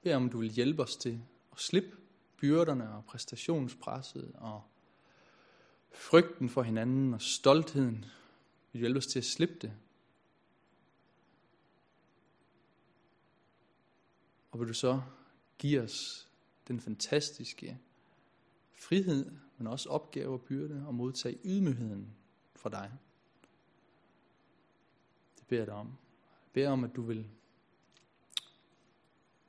Bed 0.03 0.15
om, 0.15 0.31
du 0.31 0.39
vil 0.39 0.51
hjælpe 0.51 0.83
os 0.83 0.97
til 0.97 1.21
at 1.53 1.61
slippe 1.61 1.97
byrderne 2.37 2.95
og 2.95 3.05
præstationspresset 3.05 4.33
og 4.35 4.63
frygten 5.93 6.49
for 6.49 6.63
hinanden 6.63 7.15
og 7.15 7.23
stoltheden. 7.23 8.05
Vil 8.73 8.81
hjælpe 8.81 8.99
os 8.99 9.07
til 9.07 9.19
at 9.19 9.25
slippe 9.25 9.55
det. 9.55 9.73
Og 14.51 14.61
vil 14.61 14.69
du 14.69 14.75
så 14.75 15.03
give 15.59 15.83
os 15.83 16.29
den 16.69 16.81
fantastiske 16.81 17.79
frihed, 18.73 19.31
men 19.59 19.67
også 19.67 19.89
opgave 19.89 20.33
og 20.33 20.43
byrde 20.43 20.85
at 20.89 20.95
modtage 20.95 21.39
ydmygheden 21.45 22.15
fra 22.55 22.71
dig. 22.71 22.93
Det 25.39 25.47
beder 25.47 25.61
jeg 25.61 25.67
dig 25.67 25.75
om. 25.75 25.87
Jeg 25.87 26.53
beder 26.53 26.71
om, 26.71 26.85
at 26.85 26.97
du 26.97 27.03
vil 27.03 27.27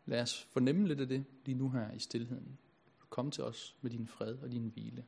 lade 0.06 0.21
os 0.21 0.43
fornemme 0.43 0.88
lidt 0.88 0.99
af 0.99 1.08
det 1.08 1.25
lige 1.45 1.58
nu 1.58 1.69
her 1.69 1.91
i 1.91 1.99
stillheden. 1.99 2.58
Kom 3.10 3.32
til 3.32 3.43
os 3.43 3.78
med 3.82 3.91
din 3.91 4.08
fred 4.08 4.38
og 4.38 4.51
din 4.51 4.67
hvile. 4.67 5.06